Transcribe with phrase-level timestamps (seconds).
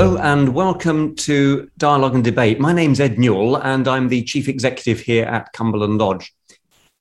[0.00, 2.58] Hello and welcome to Dialogue and Debate.
[2.58, 6.32] My name's Ed Newell and I'm the Chief Executive here at Cumberland Lodge.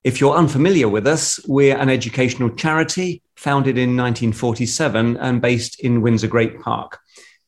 [0.04, 6.02] If you're unfamiliar with us, we're an educational charity founded in 1947 and based in
[6.02, 7.00] Windsor Great Park.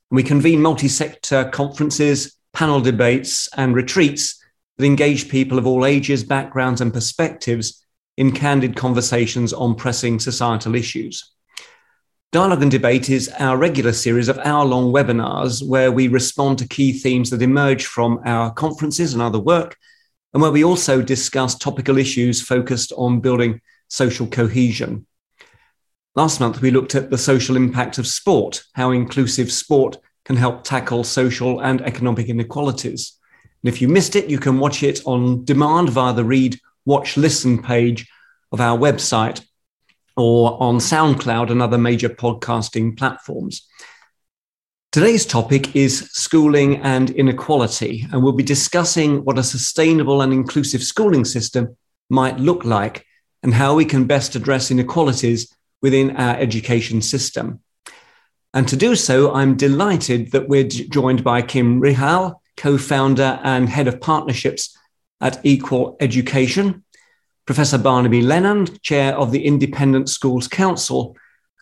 [0.09, 4.41] We convene multi sector conferences, panel debates, and retreats
[4.77, 10.75] that engage people of all ages, backgrounds, and perspectives in candid conversations on pressing societal
[10.75, 11.29] issues.
[12.31, 16.67] Dialogue and Debate is our regular series of hour long webinars where we respond to
[16.67, 19.75] key themes that emerge from our conferences and other work,
[20.33, 23.59] and where we also discuss topical issues focused on building
[23.89, 25.05] social cohesion.
[26.15, 30.63] Last month, we looked at the social impact of sport, how inclusive sport can help
[30.63, 33.19] tackle social and economic inequalities.
[33.61, 37.17] And if you missed it, you can watch it on demand via the Read, Watch,
[37.17, 38.09] Listen page
[38.53, 39.45] of our website
[40.17, 43.67] or on SoundCloud and other major podcasting platforms.
[44.91, 50.83] Today's topic is schooling and inequality, and we'll be discussing what a sustainable and inclusive
[50.83, 51.77] schooling system
[52.09, 53.05] might look like
[53.41, 57.61] and how we can best address inequalities within our education system.
[58.53, 63.69] And to do so, I'm delighted that we're joined by Kim Rihal, co founder and
[63.69, 64.77] head of partnerships
[65.21, 66.83] at Equal Education,
[67.45, 71.15] Professor Barnaby Lenon, Chair of the Independent Schools Council,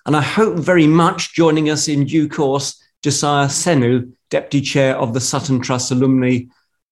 [0.06, 5.14] and I hope very much joining us in due course, Josiah Senu, Deputy Chair of
[5.14, 6.42] the Sutton Trust Alumni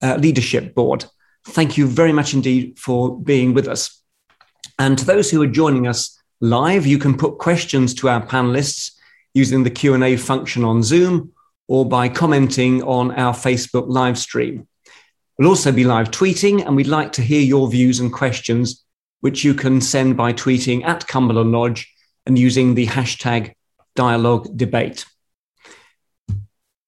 [0.01, 1.05] uh, Leadership Board.
[1.45, 4.01] Thank you very much indeed for being with us.
[4.79, 8.91] And to those who are joining us live, you can put questions to our panelists
[9.33, 11.31] using the Q&A function on Zoom
[11.67, 14.67] or by commenting on our Facebook live stream.
[15.37, 18.83] We'll also be live tweeting, and we'd like to hear your views and questions,
[19.19, 21.93] which you can send by tweeting at Cumberland Lodge
[22.25, 23.53] and using the hashtag
[23.95, 25.05] dialogue debate.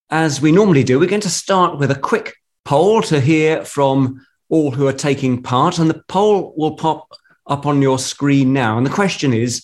[0.09, 2.33] As we normally do, we're going to start with a quick
[2.65, 7.07] poll to hear from all who are taking part, and the poll will pop
[7.45, 8.77] up on your screen now.
[8.77, 9.63] And the question is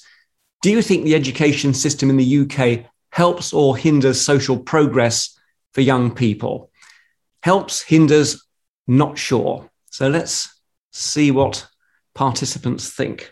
[0.61, 5.35] Do you think the education system in the UK helps or hinders social progress
[5.73, 6.69] for young people?
[7.41, 8.44] Helps, hinders,
[8.87, 9.69] not sure.
[9.91, 11.67] So let's see what
[12.13, 13.31] participants think.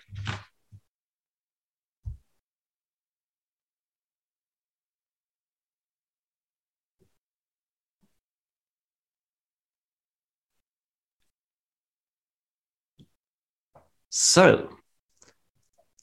[14.16, 14.70] So,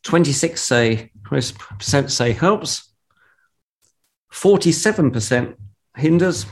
[0.03, 2.93] 26 say, percent say helps,
[4.33, 5.55] 47%
[5.97, 6.47] hinders,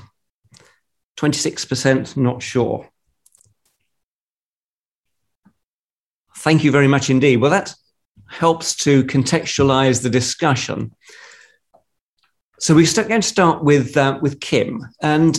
[1.19, 2.89] 26% not sure.
[6.37, 7.39] Thank you very much indeed.
[7.39, 7.75] Well, that
[8.29, 10.95] helps to contextualize the discussion.
[12.61, 14.87] So we're going to start with, uh, with Kim.
[15.03, 15.39] And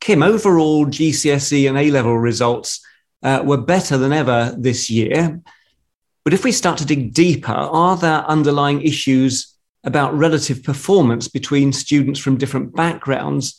[0.00, 2.84] Kim, overall GCSE and A level results
[3.22, 5.40] uh, were better than ever this year.
[6.24, 11.72] But if we start to dig deeper, are there underlying issues about relative performance between
[11.72, 13.58] students from different backgrounds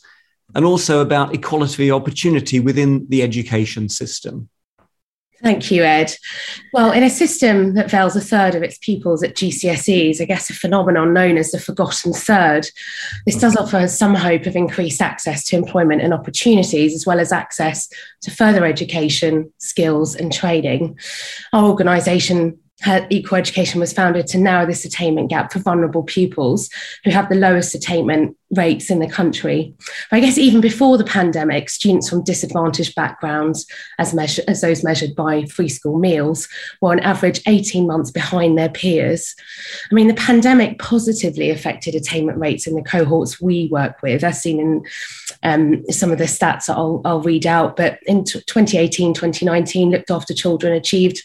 [0.54, 4.48] and also about equality of opportunity within the education system.
[5.42, 6.14] Thank you, Ed.
[6.72, 10.48] Well, in a system that fails a third of its pupils at GCSEs, I guess
[10.48, 12.66] a phenomenon known as the forgotten third,
[13.26, 17.32] this does offer some hope of increased access to employment and opportunities, as well as
[17.32, 17.88] access
[18.22, 20.98] to further education, skills, and training.
[21.52, 26.68] Our organisation Her equal Education was founded to narrow this attainment gap for vulnerable pupils
[27.04, 29.74] who have the lowest attainment rates in the country.
[30.10, 33.66] But I guess even before the pandemic, students from disadvantaged backgrounds,
[33.98, 36.48] as, measure, as those measured by free school meals,
[36.80, 39.34] were on average 18 months behind their peers.
[39.90, 44.42] I mean, the pandemic positively affected attainment rates in the cohorts we work with, as
[44.42, 44.84] seen in
[45.42, 47.76] um, some of the stats that I'll, I'll read out.
[47.76, 51.22] But in 2018, 2019, looked after children achieved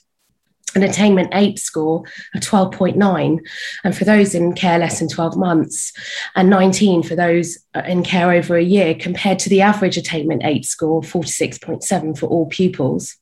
[0.76, 3.40] an attainment eight score of 12.9
[3.84, 5.94] and for those in care less than 12 months
[6.36, 10.44] and 19 for those uh, in care over a year compared to the average attainment
[10.46, 13.18] eight score 46.7 for all pupils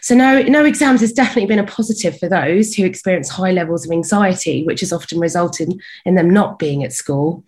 [0.00, 3.84] so no, no exams has definitely been a positive for those who experience high levels
[3.84, 5.72] of anxiety, which has often resulted
[6.06, 7.44] in them not being at school.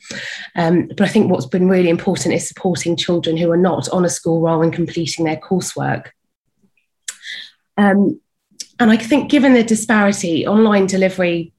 [0.54, 4.04] Um, but I think what's been really important is supporting children who are not on
[4.04, 6.10] a school roll and completing their coursework.
[7.76, 8.20] Um,
[8.80, 11.52] and I think, given the disparity online delivery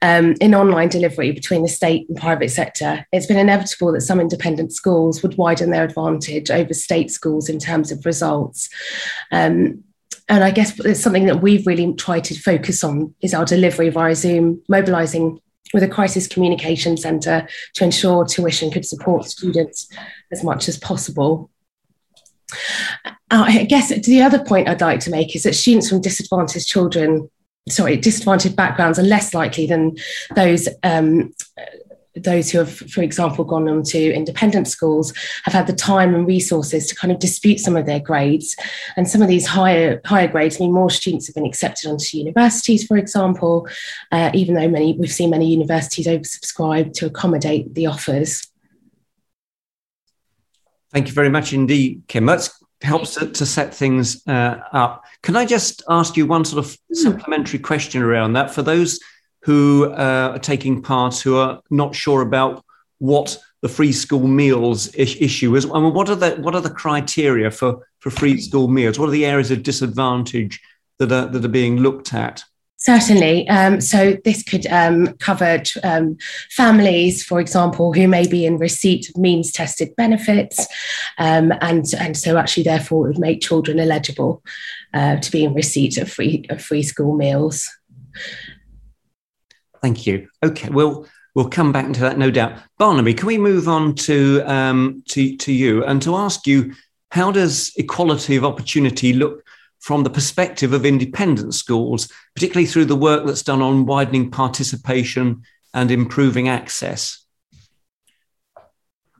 [0.00, 4.20] um, in online delivery between the state and private sector, it's been inevitable that some
[4.20, 8.70] independent schools would widen their advantage over state schools in terms of results.
[9.30, 9.84] Um,
[10.28, 13.90] and I guess it's something that we've really tried to focus on is our delivery
[13.90, 15.40] via Zoom, mobilising
[15.74, 19.88] with a crisis communication centre to ensure tuition could support students
[20.30, 21.50] as much as possible.
[23.04, 26.68] Uh, I guess the other point I'd like to make is that students from disadvantaged
[26.68, 27.30] children,
[27.68, 29.96] sorry, disadvantaged backgrounds are less likely than
[30.34, 31.32] those um,
[32.14, 35.14] those who have, for example, gone on to independent schools
[35.44, 38.54] have had the time and resources to kind of dispute some of their grades.
[38.96, 42.84] And some of these higher higher grades mean more students have been accepted onto universities,
[42.86, 43.66] for example,
[44.10, 48.46] uh, even though many we've seen many universities oversubscribe to accommodate the offers.
[50.92, 52.26] Thank you very much indeed, Kim.
[52.26, 52.48] That
[52.82, 55.04] helps to, to, set things uh, up.
[55.22, 56.94] Can I just ask you one sort of hmm.
[56.94, 58.98] supplementary question around that for those
[59.42, 62.64] who uh, are taking part who are not sure about
[62.98, 65.66] what the free school meals issue is.
[65.66, 68.98] I mean, what are the what are the criteria for for free school meals?
[68.98, 70.60] What are the areas of disadvantage
[70.98, 72.44] that are that are being looked at?
[72.82, 73.48] Certainly.
[73.48, 76.16] Um, so this could um, cover um,
[76.50, 80.66] families, for example, who may be in receipt of means tested benefits,
[81.16, 84.42] um, and and so actually therefore would make children eligible
[84.94, 87.70] uh, to be in receipt of free of free school meals.
[89.80, 90.28] Thank you.
[90.42, 91.06] Okay, we'll
[91.36, 92.58] we'll come back to that, no doubt.
[92.80, 96.74] Barnaby, can we move on to um, to to you and to ask you
[97.12, 99.44] how does equality of opportunity look
[99.82, 105.42] from the perspective of independent schools, particularly through the work that's done on widening participation
[105.74, 107.26] and improving access?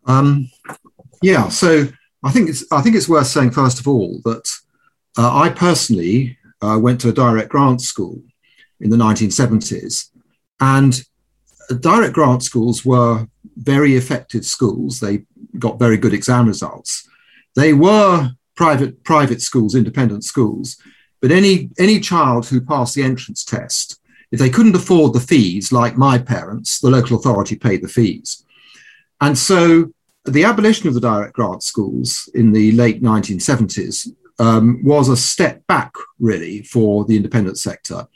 [0.07, 0.49] Um,
[1.21, 1.89] yeah, so
[2.23, 4.53] I think it's I think it's worth saying first of all that
[5.19, 8.23] uh, I personally uh, went to a direct grant school
[8.81, 10.11] in the 1970s,
[10.61, 11.05] and
[11.81, 13.27] direct grant schools were
[13.57, 15.01] very effective schools.
[15.01, 15.25] They
[15.59, 17.09] got very good exam results.
[17.57, 20.77] They were private private schools, independent schools,
[21.21, 24.01] but any any child who passed the entrance test,
[24.31, 28.45] if they couldn't afford the fees, like my parents, the local authority paid the fees.
[29.21, 29.93] And so
[30.25, 34.09] the abolition of the direct grant schools in the late 1970s
[34.39, 38.07] um, was a step back, really, for the independent sector.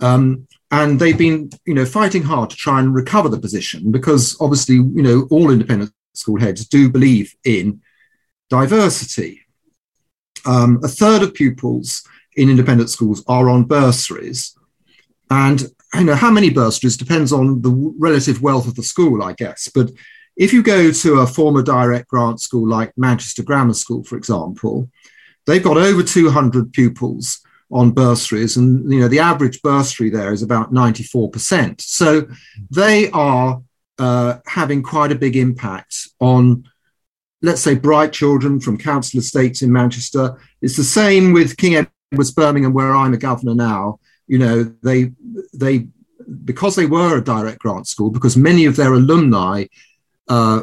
[0.00, 4.36] Um, and they've been you know fighting hard to try and recover the position because
[4.40, 7.80] obviously you know all independent school heads do believe in
[8.50, 9.41] diversity
[10.46, 12.02] um, a third of pupils
[12.36, 14.56] in independent schools are on bursaries
[15.30, 19.32] and you know how many bursaries depends on the relative wealth of the school i
[19.32, 19.90] guess but
[20.36, 24.88] if you go to a former direct grant school like manchester grammar school for example
[25.46, 27.42] they've got over 200 pupils
[27.72, 31.80] on bursaries, and you know the average bursary there is about 94%.
[31.80, 32.28] So
[32.70, 33.62] they are
[33.98, 36.68] uh, having quite a big impact on,
[37.42, 40.38] let's say, bright children from council estates in Manchester.
[40.62, 43.98] It's the same with King Edward's Birmingham, where I'm a governor now.
[44.26, 45.12] You know, they
[45.52, 45.88] they
[46.44, 49.64] because they were a direct grant school, because many of their alumni
[50.28, 50.62] uh,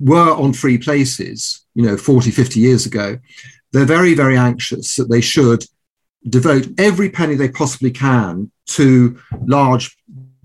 [0.00, 3.18] were on free places, you know, 40, 50 years ago,
[3.72, 5.64] they're very, very anxious that they should
[6.28, 9.96] devote every penny they possibly can to large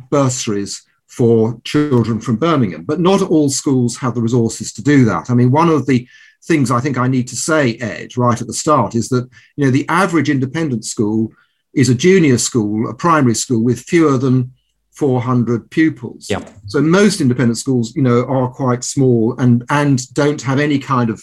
[0.10, 2.86] bursaries for children from Birmingham.
[2.86, 5.30] But not all schools have the resources to do that.
[5.30, 6.08] I mean, one of the
[6.46, 9.66] things I think I need to say, Ed, right at the start, is that you
[9.66, 11.34] know the average independent school
[11.74, 14.54] is a junior school, a primary school with fewer than
[14.94, 16.30] 400 pupils.
[16.30, 16.48] Yeah.
[16.68, 21.10] So most independent schools, you know, are quite small and and don't have any kind
[21.10, 21.22] of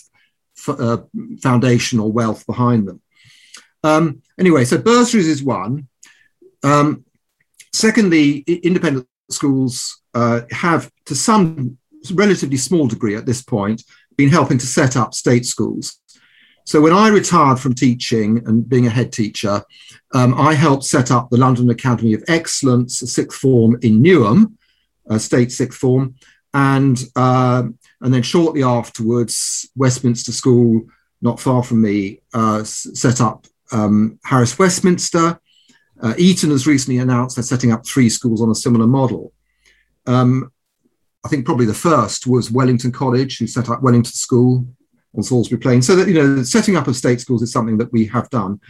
[0.58, 0.98] f- uh,
[1.42, 3.00] foundation or wealth behind them.
[3.82, 5.88] Um, anyway, so bursaries is one.
[6.62, 7.04] Um,
[7.72, 11.78] secondly, independent schools uh, have, to some
[12.12, 13.82] relatively small degree at this point,
[14.16, 16.00] been helping to set up state schools.
[16.64, 19.62] So when I retired from teaching and being a head teacher,
[20.12, 24.52] um, I helped set up the London Academy of Excellence, a sixth form in Newham,
[25.08, 26.16] a state sixth form,
[26.52, 27.62] and uh,
[28.02, 30.82] and then shortly afterwards, Westminster School,
[31.22, 35.40] not far from me, uh, set up um, Harris Westminster.
[36.00, 39.32] Uh, Eton has recently announced they're setting up three schools on a similar model.
[40.06, 40.52] Um,
[41.24, 44.66] I think probably the first was Wellington College, who set up Wellington School
[45.16, 45.82] on Salisbury Plain.
[45.82, 48.60] So that you know, setting up of state schools is something that we have done,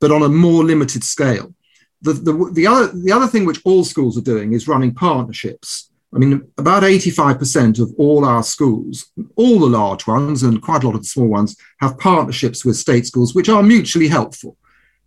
[0.00, 1.54] but on a more limited scale.
[2.02, 5.90] The, the, the, other, the other thing which all schools are doing is running partnerships.
[6.14, 10.86] I mean, about 85% of all our schools, all the large ones and quite a
[10.86, 14.56] lot of the small ones, have partnerships with state schools, which are mutually helpful.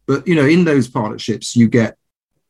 [0.05, 1.98] But, you know, in those partnerships, you get,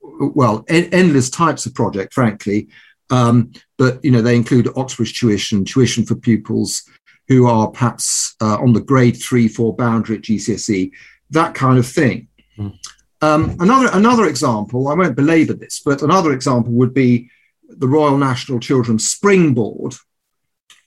[0.01, 2.69] well, en- endless types of project, frankly.
[3.09, 6.83] Um, but, you know, they include Oxbridge tuition, tuition for pupils
[7.27, 10.91] who are perhaps uh, on the grade three, four boundary at GCSE,
[11.29, 12.27] that kind of thing.
[12.57, 12.77] Mm.
[13.21, 17.29] Um, another, another example, I won't belabor this, but another example would be
[17.69, 19.95] the Royal National Children's Springboard,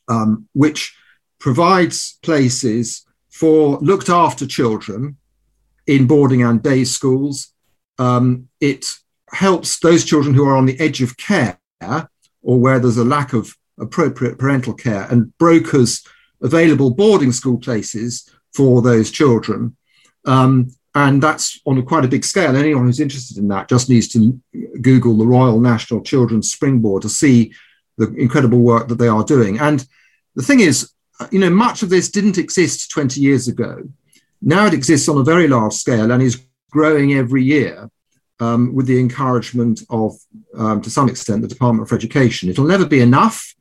[0.09, 0.95] um, which
[1.39, 5.17] provides places for looked after children
[5.87, 7.53] in boarding and day schools.
[7.99, 8.87] Um, it
[9.31, 11.59] helps those children who are on the edge of care
[12.43, 16.05] or where there's a lack of appropriate parental care and brokers
[16.43, 19.77] available boarding school places for those children.
[20.25, 22.57] Um, and that's on a quite a big scale.
[22.57, 24.41] Anyone who's interested in that just needs to
[24.81, 27.53] Google the Royal National Children's Springboard to see
[27.99, 29.59] the incredible work that they are doing.
[29.59, 29.87] And
[30.35, 30.91] the thing is,
[31.31, 33.83] you know, much of this didn't exist 20 years ago.
[34.47, 37.91] Now it exists on a very large scale and is growing every year
[38.39, 40.13] um, with the encouragement of,
[40.57, 42.49] um, to some extent, the Department for Education.
[42.49, 43.53] It'll never be enough,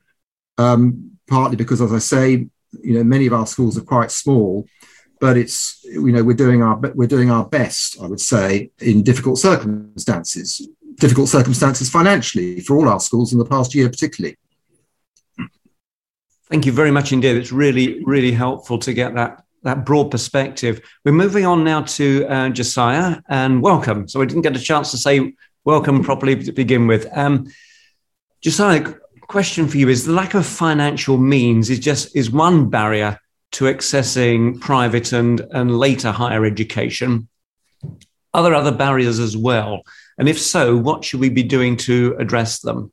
[0.60, 2.48] um, partly because, as I say,
[2.84, 4.68] you know, many of our schools are quite small,
[5.20, 9.02] but it's you know we're doing our we're doing our best, I would say, in
[9.02, 10.68] difficult circumstances,
[11.00, 14.38] difficult circumstances financially for all our schools in the past year, particularly.
[16.48, 17.38] Thank you very much indeed.
[17.38, 20.80] It's really, really helpful to get that that broad perspective.
[21.04, 24.08] We're moving on now to uh, Josiah, and welcome.
[24.08, 25.34] So we didn't get a chance to say
[25.66, 27.08] welcome properly to begin with.
[27.12, 27.48] Um,
[28.42, 33.20] Josiah, question for you is the lack of financial means is just is one barrier
[33.54, 37.28] to accessing private and, and later higher education.
[38.34, 39.82] Are there other barriers as well?
[40.18, 42.92] And if so, what should we be doing to address them?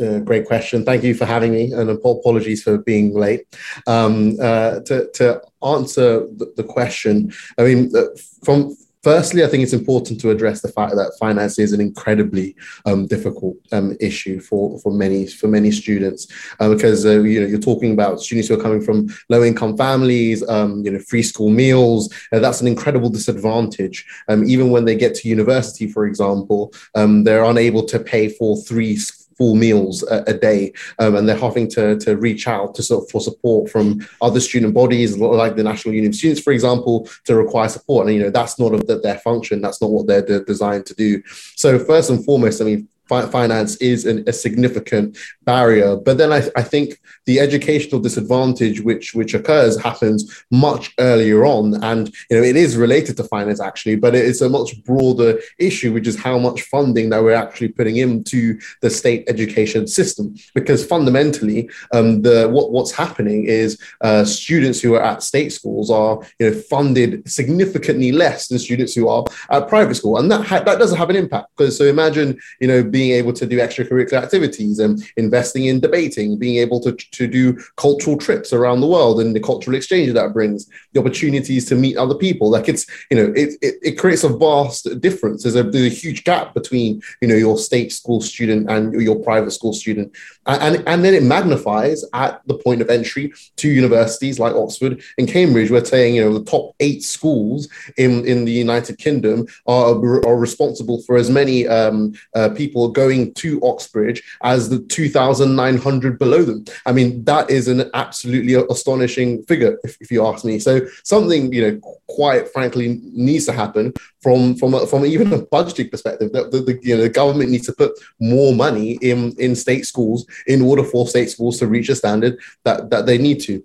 [0.00, 0.84] Uh, great question.
[0.84, 3.46] Thank you for having me, and apologies for being late.
[3.86, 8.06] Um, uh, to, to answer the, the, question, I mean, uh,
[8.42, 12.54] from Firstly, I think it's important to address the fact that finance is an incredibly
[12.86, 16.28] um, difficult um, issue for, for many for many students
[16.60, 19.76] uh, because uh, you know you're talking about students who are coming from low income
[19.76, 22.14] families, um, you know, free school meals.
[22.32, 24.06] Uh, that's an incredible disadvantage.
[24.28, 28.56] Um, even when they get to university, for example, um, they're unable to pay for
[28.56, 28.96] three
[29.36, 33.04] full meals a, a day, um, and they're having to, to reach out to sort
[33.04, 37.08] of for support from other student bodies like the National Union of Students, for example,
[37.24, 38.06] to require support.
[38.06, 39.60] And you know that's not a, their function.
[39.60, 41.22] That's not what they're, designed to do.
[41.56, 45.96] So first and foremost, I mean, finance is an, a significant barrier.
[45.96, 51.82] But then I, I, think the educational disadvantage which which occurs happens much earlier on,
[51.82, 55.92] and you know it is related to finance actually, but it's a much broader issue,
[55.92, 60.34] which is how much funding that we're actually putting into the state education system.
[60.54, 65.90] Because fundamentally, um, the what, what's happening is uh, students who are at state schools
[65.90, 70.44] are you know funded significantly less than students who are at private school, and that
[70.46, 71.48] ha- that doesn't have an impact.
[71.56, 76.38] Because so imagine you know being able to do extracurricular activities and investing in debating,
[76.38, 80.34] being able to, to do cultural trips around the world and the cultural exchange that
[80.34, 82.50] brings, the opportunities to meet other people.
[82.50, 85.42] Like it's, you know, it, it, it creates a vast difference.
[85.42, 89.18] There's a, there's a huge gap between, you know, your state school student and your
[89.20, 90.14] private school student.
[90.46, 95.28] And, and, then it magnifies at the point of entry to universities like Oxford and
[95.28, 95.70] Cambridge.
[95.70, 100.36] We're saying, you know, the top eight schools in, in the United Kingdom are, are
[100.36, 106.64] responsible for as many um, uh, people going to Oxbridge as the 2,900 below them.
[106.86, 110.58] I mean, that is an absolutely astonishing figure, if, if you ask me.
[110.58, 113.92] So something, you know, quite frankly needs to happen
[114.22, 116.32] from from a, from even a budgeting perspective.
[116.32, 119.86] The, the, the, you know the government needs to put more money in in state
[119.86, 123.62] schools in order for state schools to reach a standard that that they need to.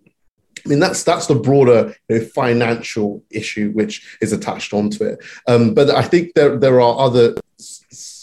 [0.65, 5.23] I mean, that's that's the broader you know, financial issue which is attached onto it.
[5.47, 7.35] Um, but I think there there are other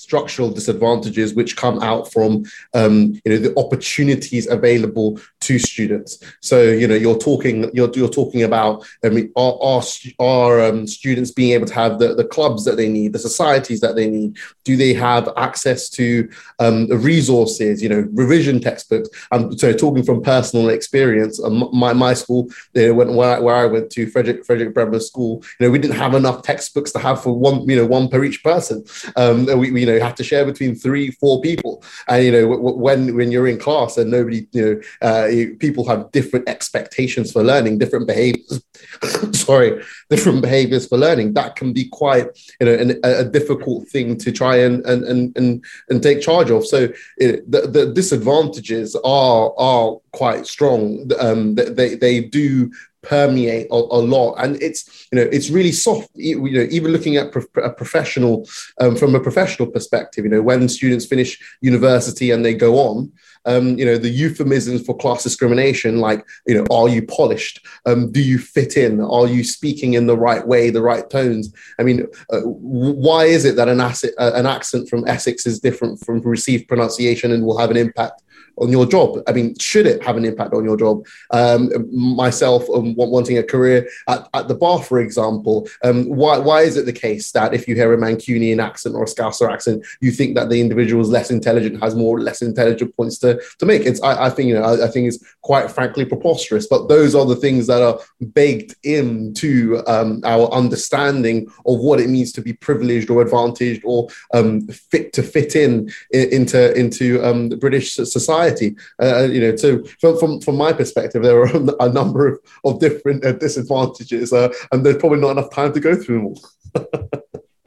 [0.04, 2.44] structural disadvantages which come out from
[2.74, 6.12] um, you know the opportunities available to students.
[6.40, 9.82] So you know you're talking you're, you're talking about I mean our our,
[10.18, 13.80] our um, students being able to have the, the clubs that they need, the societies
[13.80, 14.36] that they need.
[14.64, 17.82] Do they have access to um, resources?
[17.82, 19.08] You know revision textbooks.
[19.32, 21.42] I'm so talking from personal experience.
[21.42, 25.00] Um, my my school you know, where, I, where I went to Frederick Frederick Bremer
[25.00, 28.08] School, you know we didn't have enough textbooks to have for one you know one
[28.08, 28.84] per each person.
[29.16, 31.82] Um, we, we you know have to share between three, four people.
[32.08, 36.10] And you know, when when you're in class and nobody, you know, uh, people have
[36.12, 38.62] different expectations for learning, different behaviors.
[39.32, 41.34] sorry, different behaviors for learning.
[41.34, 42.26] That can be quite,
[42.60, 46.50] you know, an, a difficult thing to try and and and and, and take charge
[46.50, 46.66] of.
[46.66, 51.10] So it, the, the disadvantages are are quite strong.
[51.18, 52.70] Um, they they do
[53.04, 54.34] permeate a, a, lot.
[54.34, 58.48] And it's you know it's really soft you know even looking at pro- a professional
[58.80, 63.12] um, from a professional perspective you know when students finish university and they go on
[63.46, 67.64] um, you know the euphemisms for class discrimination like you know are you polished?
[67.86, 69.00] Um, do you fit in?
[69.00, 71.52] Are you speaking in the right way the right tones?
[71.78, 75.60] I mean uh, why is it that an, asset, uh, an accent from essex is
[75.60, 78.22] different from received pronunciation and will have an impact
[78.56, 79.22] on your job?
[79.26, 81.06] I mean, should it have an impact on your job?
[81.30, 86.62] Um, myself, um, wanting a career at, at, the bar, for example, um, why, why
[86.62, 89.84] is it the case that if you hear a Mancunian accent or a Scouser accent,
[90.00, 93.66] you think that the individual is less intelligent, has more less intelligent points to, to
[93.66, 93.82] make?
[93.82, 97.14] It's, I, I think, you know, I, I, think it's quite frankly preposterous, but those
[97.14, 97.98] are the things that are
[98.32, 104.08] baked into um, our understanding of what it means to be privileged or advantaged or
[104.32, 108.76] um, fit to fit in, in into, into um, British society society.
[109.00, 111.50] Uh, uh, you know, so from, from, from my perspective, there are
[111.80, 115.80] a number of, of different uh, disadvantages, uh, and there's probably not enough time to
[115.80, 116.40] go through them all.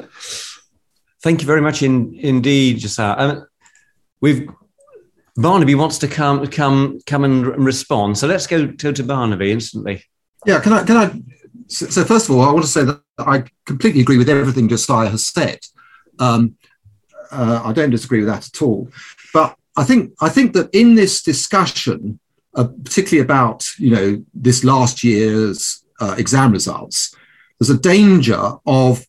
[1.22, 3.16] Thank you very much in, indeed, Josiah.
[3.18, 3.48] Um,
[4.22, 4.48] we've
[5.36, 10.04] Barnaby wants to come come come and respond, so let's go to, to Barnaby instantly.
[10.46, 11.22] Yeah, can I can I?
[11.68, 15.10] So first of all, I want to say that I completely agree with everything Josiah
[15.10, 15.60] has said.
[16.18, 16.56] Um,
[17.32, 18.90] uh, I don't disagree with that at all.
[19.78, 22.20] I think I think that in this discussion,
[22.56, 27.16] uh, particularly about you know this last year's uh, exam results,
[27.60, 29.06] there's a danger of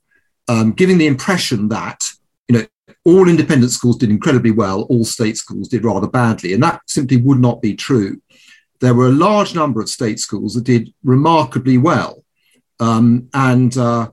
[0.46, 2.10] um, giving the impression that
[2.48, 2.66] you know
[3.04, 7.16] all independent schools did incredibly well, all state schools did rather badly, and that simply
[7.16, 8.20] would not be true.
[8.80, 12.22] There were a large number of state schools that did remarkably well,
[12.78, 14.10] um, and uh,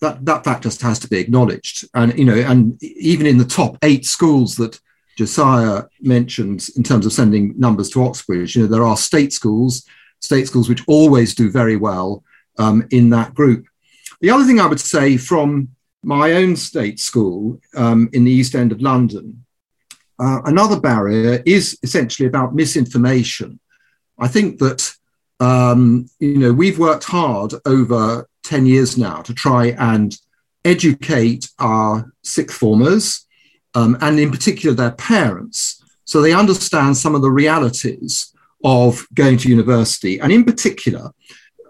[0.00, 1.86] that that fact just has to be acknowledged.
[1.92, 4.80] And you know, and even in the top eight schools that
[5.16, 9.84] Josiah mentioned in terms of sending numbers to Oxbridge, you know, there are state schools,
[10.20, 12.22] state schools which always do very well
[12.58, 13.66] um, in that group.
[14.20, 15.68] The other thing I would say from
[16.02, 19.44] my own state school um, in the East End of London,
[20.18, 23.58] uh, another barrier is essentially about misinformation.
[24.18, 24.92] I think that
[25.40, 30.16] um, you know we've worked hard over ten years now to try and
[30.64, 33.25] educate our sixth formers
[33.76, 38.32] um, and in particular their parents, so they understand some of the realities
[38.64, 40.18] of going to university.
[40.18, 41.10] And in particular,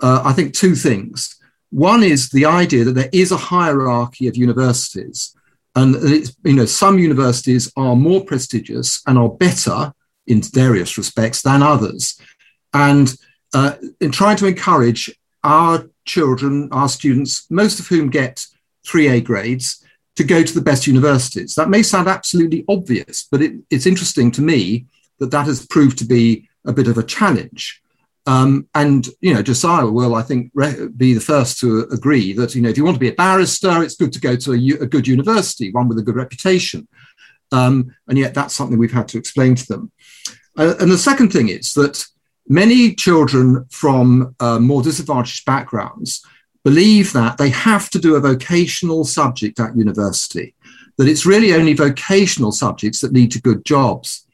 [0.01, 1.37] uh, I think two things.
[1.71, 5.35] One is the idea that there is a hierarchy of universities,
[5.75, 5.95] and
[6.45, 9.93] you know some universities are more prestigious and are better
[10.29, 12.21] in various respects than others,
[12.73, 13.17] and
[13.53, 18.47] uh, in trying to encourage our children, our students, most of whom get
[18.87, 19.85] three A grades,
[20.17, 21.55] to go to the best universities.
[21.55, 24.87] That may sound absolutely obvious, but it, it's interesting to me
[25.19, 27.81] that that has proved to be a bit of a challenge.
[28.27, 32.55] Um, and you know, Josiah will, I think, re- be the first to agree that
[32.55, 34.57] you know, if you want to be a barrister, it's good to go to a,
[34.57, 36.89] u- a good university, one with a good reputation.
[37.53, 39.93] Um, and yet, that's something we've had to explain to them.
[40.59, 42.05] Uh, and the second thing is that
[42.49, 46.25] many children from uh, more disadvantaged backgrounds
[46.71, 50.49] believe that they have to do a vocational subject at university,
[50.97, 54.27] that it's really only vocational subjects that lead to good jobs.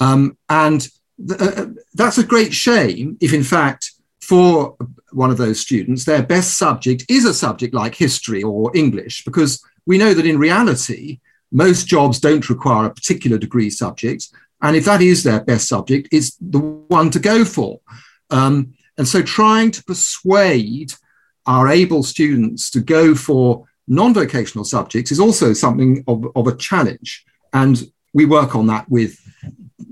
[0.00, 0.80] Um, and
[1.28, 4.76] th- uh, uh, that's a great shame if, in fact, for
[5.12, 9.52] one of those students, their best subject is a subject like history or English, because
[9.86, 11.20] we know that in reality,
[11.52, 14.22] most jobs don't require a particular degree subject.
[14.60, 16.62] And if that is their best subject, it's the
[16.98, 17.78] one to go for.
[18.30, 20.94] Um, and so trying to persuade
[21.50, 27.24] our able students to go for non-vocational subjects is also something of, of a challenge.
[27.52, 27.76] And
[28.14, 29.18] we work on that with,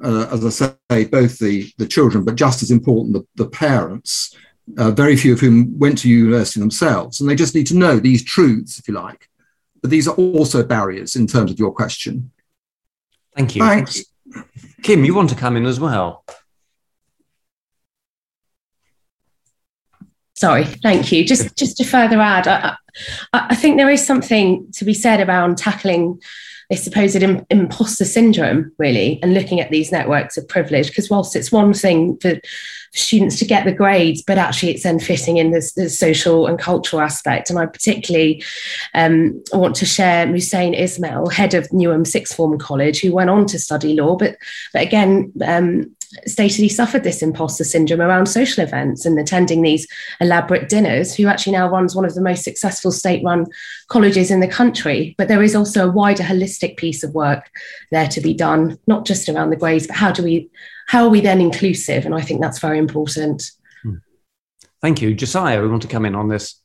[0.04, 4.36] uh, as I say, both the, the children, but just as important, the, the parents,
[4.76, 7.20] uh, very few of whom went to university themselves.
[7.20, 9.28] And they just need to know these truths, if you like.
[9.82, 12.30] But these are also barriers in terms of your question.
[13.34, 13.62] Thank you.
[13.62, 14.04] Thanks.
[14.82, 16.24] Kim, you want to come in as well?
[20.38, 21.24] Sorry, thank you.
[21.24, 22.76] Just just to further add, I,
[23.32, 26.20] I, think there is something to be said about tackling
[26.70, 30.90] this supposed Im- imposter syndrome, really, and looking at these networks of privilege.
[30.90, 32.38] Because whilst it's one thing for
[32.94, 36.56] students to get the grades, but actually it's then fitting in this, this social and
[36.56, 37.50] cultural aspect.
[37.50, 38.44] And I particularly
[38.94, 43.46] um, want to share Musain Ismail, head of Newham Sixth Form College, who went on
[43.46, 44.36] to study law, but
[44.72, 45.32] but again.
[45.44, 45.96] Um,
[46.26, 49.86] stated he suffered this imposter syndrome around social events and attending these
[50.20, 53.46] elaborate dinners, who actually now runs one of the most successful state run
[53.88, 55.14] colleges in the country.
[55.18, 57.50] But there is also a wider holistic piece of work
[57.90, 60.50] there to be done, not just around the grades, but how do we
[60.86, 62.06] how are we then inclusive?
[62.06, 63.50] And I think that's very important.
[63.82, 63.96] Hmm.
[64.80, 65.14] Thank you.
[65.14, 66.60] Josiah, we want to come in on this.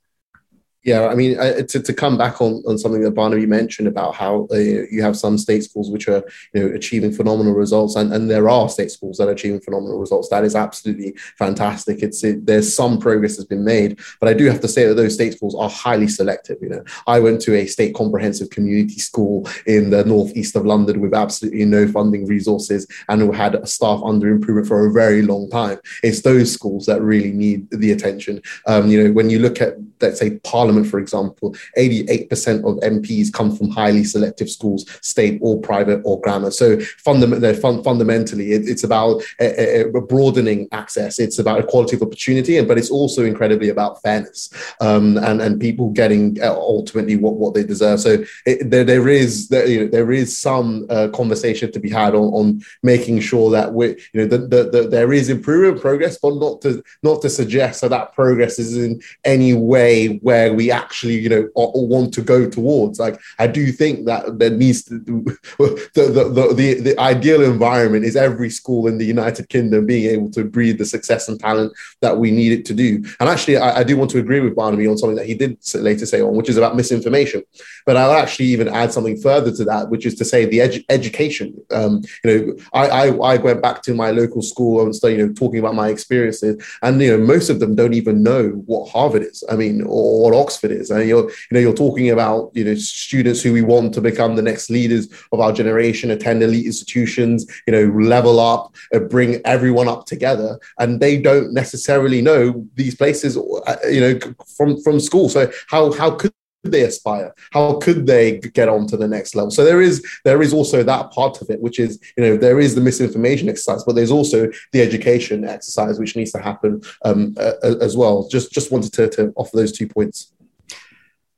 [0.84, 4.16] Yeah, I mean, uh, to, to come back on, on something that Barnaby mentioned about
[4.16, 8.12] how uh, you have some state schools which are you know achieving phenomenal results, and,
[8.14, 10.28] and there are state schools that are achieving phenomenal results.
[10.28, 12.04] That is absolutely fantastic.
[12.04, 14.96] It's it, there's some progress has been made, but I do have to say that
[14.96, 16.58] those state schools are highly selective.
[16.62, 21.00] You know, I went to a state comprehensive community school in the northeast of London
[21.00, 25.50] with absolutely no funding resources, and who had staff under improvement for a very long
[25.50, 25.80] time.
[26.04, 28.42] It's those schools that really need the attention.
[28.68, 32.80] Um, you know, when you look at let's say Parliament Parliament, for example, 88% of
[32.82, 36.52] MPs come from highly selective schools, state or private or grammar.
[36.52, 41.20] So fundament- fun- fundamentally, it, it's about a, a broadening access.
[41.20, 44.50] It's about equality of opportunity, but it's also incredibly about fairness
[44.82, 48.00] um, and, and people getting uh, ultimately what, what they deserve.
[48.00, 51.90] So it, there, there is there, you know, there is some uh, conversation to be
[51.90, 55.82] had on, on making sure that we you know the, the, the, there is improvement
[55.82, 60.54] progress, but not to not to suggest that that progress is in any way where
[60.54, 63.00] we we actually, you know, want to go towards.
[63.00, 65.00] Like, I do think that there needs to,
[65.60, 70.32] the, the, the, the, ideal environment is every school in the United Kingdom being able
[70.32, 73.04] to breed the success and talent that we need it to do.
[73.20, 75.58] And actually, I, I do want to agree with Barnaby on something that he did
[75.76, 77.44] later say on, which is about misinformation.
[77.86, 80.86] But I'll actually even add something further to that, which is to say the edu-
[80.90, 81.60] education.
[81.72, 85.28] Um, you know, I, I, I went back to my local school and started, you
[85.28, 88.90] know, talking about my experiences, and you know, most of them don't even know what
[88.90, 89.44] Harvard is.
[89.52, 90.90] I mean, or, or Oxford is.
[90.90, 94.36] And you're, you know, you're talking about, you know, students who we want to become
[94.36, 99.42] the next leaders of our generation, attend elite institutions, you know, level up, uh, bring
[99.46, 104.20] everyone up together, and they don't necessarily know these places, uh, you know,
[104.58, 105.30] from from school.
[105.30, 107.34] So how how could they aspire?
[107.52, 109.52] How could they get on to the next level?
[109.52, 112.60] So there is there is also that part of it which is you know there
[112.60, 117.36] is the misinformation exercise but there's also the education exercise which needs to happen um,
[117.38, 118.28] uh, as well.
[118.30, 120.32] Just just wanted to, to offer those two points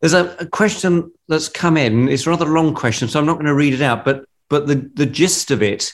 [0.06, 2.10] there's a, a, question that's come in.
[2.10, 4.06] It's a rather long question, so I'm not going to read it out.
[4.06, 5.92] But but the the gist of it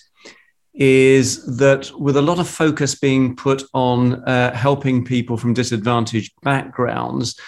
[0.74, 6.34] is that with a lot of focus being put on uh, helping people from disadvantaged
[6.42, 7.40] backgrounds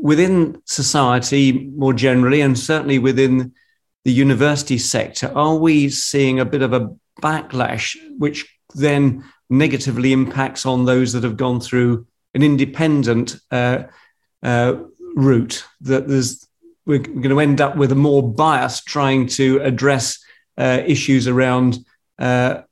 [0.00, 3.52] within society more generally, and certainly within
[4.04, 10.64] the university sector, are we seeing a bit of a backlash, which then negatively impacts
[10.64, 13.82] on those that have gone through an independent uh,
[14.44, 14.74] uh,
[15.14, 16.46] route that there's
[16.84, 20.18] we're going to end up with a more bias trying to address
[20.58, 21.78] uh, issues around
[22.18, 22.62] uh,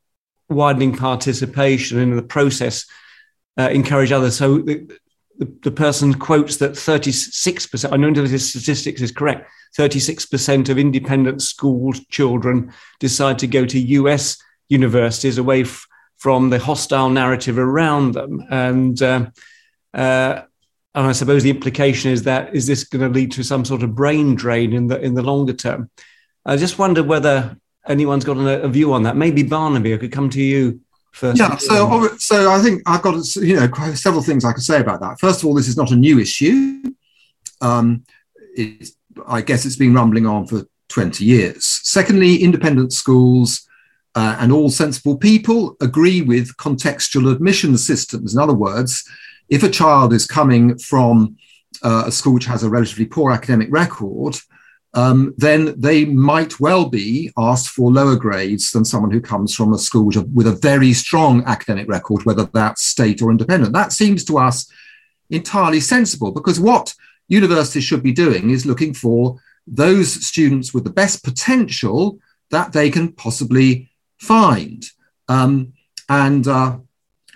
[0.48, 2.86] widening participation in the process,
[3.58, 4.36] uh, encourage others.
[4.36, 4.90] So the,
[5.38, 9.48] the, the, person quotes that 36%, I know if this statistics is correct,
[9.78, 16.58] 36% of independent school children decide to go to US universities away f- from the
[16.58, 18.44] hostile narrative around them.
[18.50, 19.30] And uh,
[19.94, 20.42] uh,
[20.94, 23.82] and I suppose the implication is that is this going to lead to some sort
[23.82, 25.90] of brain drain in the in the longer term?
[26.44, 29.16] I just wonder whether anyone's got a, a view on that.
[29.16, 30.80] Maybe Barnaby, I could come to you
[31.12, 31.38] first.
[31.38, 35.00] Yeah, so so I think I've got you know several things I could say about
[35.00, 35.20] that.
[35.20, 36.82] First of all, this is not a new issue.
[37.60, 38.04] Um,
[39.26, 41.64] I guess it's been rumbling on for 20 years.
[41.64, 43.68] Secondly, independent schools
[44.14, 48.34] uh, and all sensible people agree with contextual admission systems.
[48.34, 49.04] In other words,
[49.50, 51.36] if a child is coming from
[51.82, 54.36] uh, a school which has a relatively poor academic record,
[54.94, 59.72] um, then they might well be asked for lower grades than someone who comes from
[59.72, 63.72] a school with a very strong academic record, whether that's state or independent.
[63.72, 64.70] That seems to us
[65.30, 66.94] entirely sensible because what
[67.28, 72.18] universities should be doing is looking for those students with the best potential
[72.50, 74.84] that they can possibly find.
[75.28, 75.72] Um,
[76.08, 76.78] and uh,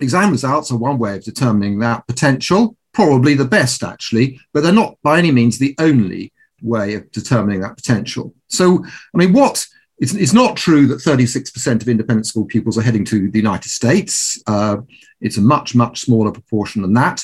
[0.00, 4.72] Exam results are one way of determining that potential, probably the best actually, but they're
[4.72, 8.34] not by any means the only way of determining that potential.
[8.48, 9.66] So, I mean, what
[9.98, 13.68] it's, it's not true that 36% of independent school pupils are heading to the United
[13.68, 14.42] States.
[14.46, 14.78] Uh,
[15.20, 17.22] it's a much, much smaller proportion than that.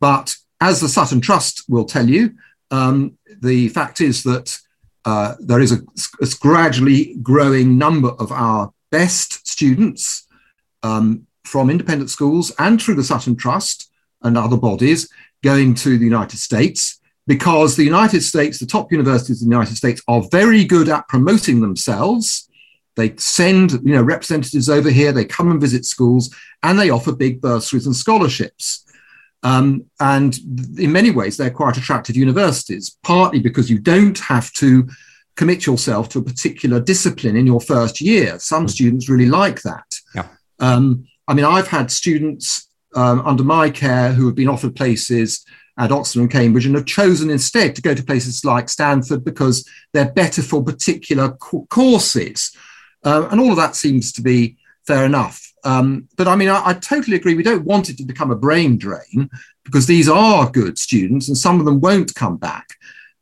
[0.00, 2.34] But as the Sutton Trust will tell you,
[2.70, 4.58] um, the fact is that
[5.04, 5.78] uh, there is a,
[6.20, 10.26] a, gradually growing number of our best students
[10.82, 13.90] um, from independent schools and through the Sutton Trust
[14.22, 15.08] and other bodies
[15.42, 19.76] going to the United States because the United States, the top universities in the United
[19.76, 22.48] States, are very good at promoting themselves.
[22.94, 27.12] They send you know representatives over here, they come and visit schools, and they offer
[27.12, 28.84] big bursaries and scholarships.
[29.42, 30.36] Um, and
[30.78, 34.88] in many ways, they're quite attractive universities, partly because you don't have to
[35.36, 38.38] commit yourself to a particular discipline in your first year.
[38.38, 39.86] Some students really like that.
[40.14, 40.26] Yeah.
[40.58, 45.44] Um, I mean, I've had students um, under my care who have been offered places
[45.78, 49.68] at Oxford and Cambridge and have chosen instead to go to places like Stanford because
[49.92, 52.56] they're better for particular co- courses.
[53.04, 55.52] Uh, and all of that seems to be fair enough.
[55.64, 57.34] Um, but I mean, I, I, totally agree.
[57.34, 59.28] We don't want it to become a brain drain
[59.64, 62.68] because these are good students and some of them won't come back.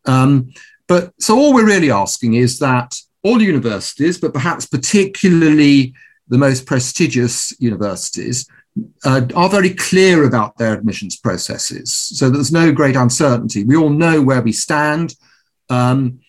[0.05, 0.53] Um,
[0.87, 5.95] but so all we're really asking is that all universities, but perhaps particularly
[6.29, 8.49] the most prestigious universities,
[9.05, 11.93] uh, are very clear about their admissions processes.
[11.93, 13.65] So there's no great uncertainty.
[13.65, 15.15] We all know where we stand.
[15.71, 16.21] Um,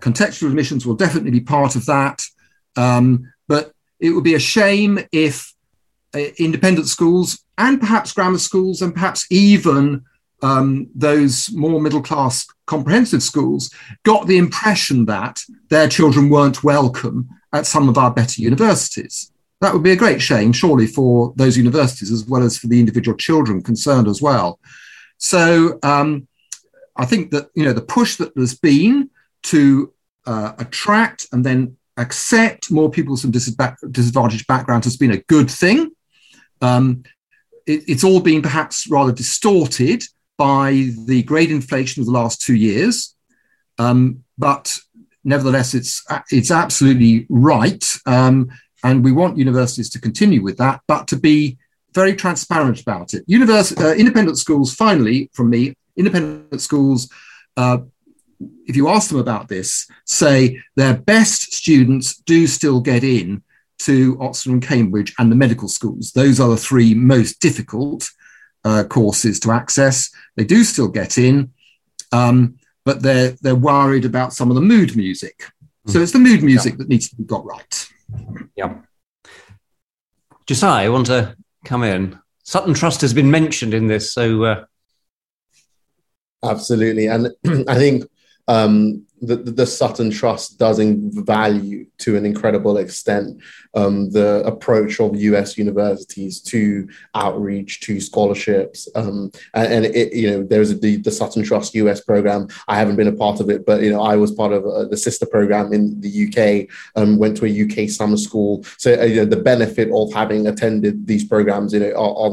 [0.00, 2.22] contextual admissions will definitely be part of that.
[2.76, 5.52] Um, but it would be a shame if
[6.14, 10.04] uh, independent schools and perhaps grammar schools and perhaps even
[10.42, 13.70] um, those more middle class comprehensive schools
[14.04, 19.29] got the impression that their children weren't welcome at some of our better universities.
[19.60, 22.80] That would be a great shame, surely, for those universities as well as for the
[22.80, 24.58] individual children concerned as well.
[25.18, 26.26] So um,
[26.96, 29.10] I think that you know the push that there's been
[29.44, 29.92] to
[30.26, 35.90] uh, attract and then accept more people from disadvantaged backgrounds has been a good thing.
[36.62, 37.02] Um,
[37.66, 40.02] it, it's all been perhaps rather distorted
[40.38, 43.14] by the great inflation of the last two years,
[43.78, 44.78] um, but
[45.24, 48.50] nevertheless, it's it's absolutely right, um,
[48.84, 51.58] and we want universities to continue with that, but to be
[51.94, 53.24] very transparent about it.
[53.80, 57.10] Uh, independent schools, finally, from me, independent schools.
[57.56, 57.78] Uh,
[58.66, 63.42] if you ask them about this, say their best students do still get in
[63.80, 66.12] to Oxford and Cambridge and the medical schools.
[66.12, 68.08] Those are the three most difficult
[68.64, 70.10] uh, courses to access.
[70.36, 71.52] They do still get in,
[72.12, 75.44] um, but they're they're worried about some of the mood music.
[75.86, 76.02] So hmm.
[76.02, 76.78] it's the mood music yeah.
[76.78, 77.88] that needs to be got right.
[78.56, 78.78] Yeah.
[80.46, 82.18] Josiah, I want to come in.
[82.42, 84.44] Sutton Trust has been mentioned in this, so.
[84.44, 84.64] Uh...
[86.44, 87.28] Absolutely, and
[87.68, 88.04] I think
[88.48, 93.40] um, the, the Sutton Trust does in value to an incredible extent
[93.74, 98.88] um, the approach of US universities to outreach, to scholarships.
[98.94, 102.48] Um, and, and it, you know, there's the, the Sutton Trust US program.
[102.68, 104.84] I haven't been a part of it, but, you know, I was part of uh,
[104.84, 106.68] the sister program in the UK,
[107.00, 108.64] um, went to a UK summer school.
[108.78, 112.32] So, uh, you know, the benefit of having attended these programs, you know, are,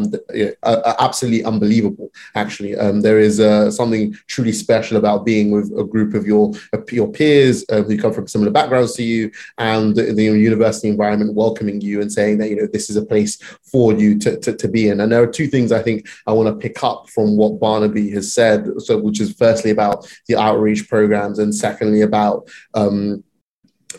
[0.63, 2.76] are, absolutely unbelievable, actually.
[2.76, 6.54] Um, there is uh, something truly special about being with a group of your
[6.91, 11.26] your peers uh, who come from similar backgrounds to you and the, the, university environment
[11.35, 13.37] welcoming you and saying that you know this is a place
[13.71, 15.01] for you to, to, to be in.
[15.01, 18.09] And there are two things i think i want to pick up from what barnaby
[18.11, 23.23] has said so which is firstly about the outreach programs and secondly about um,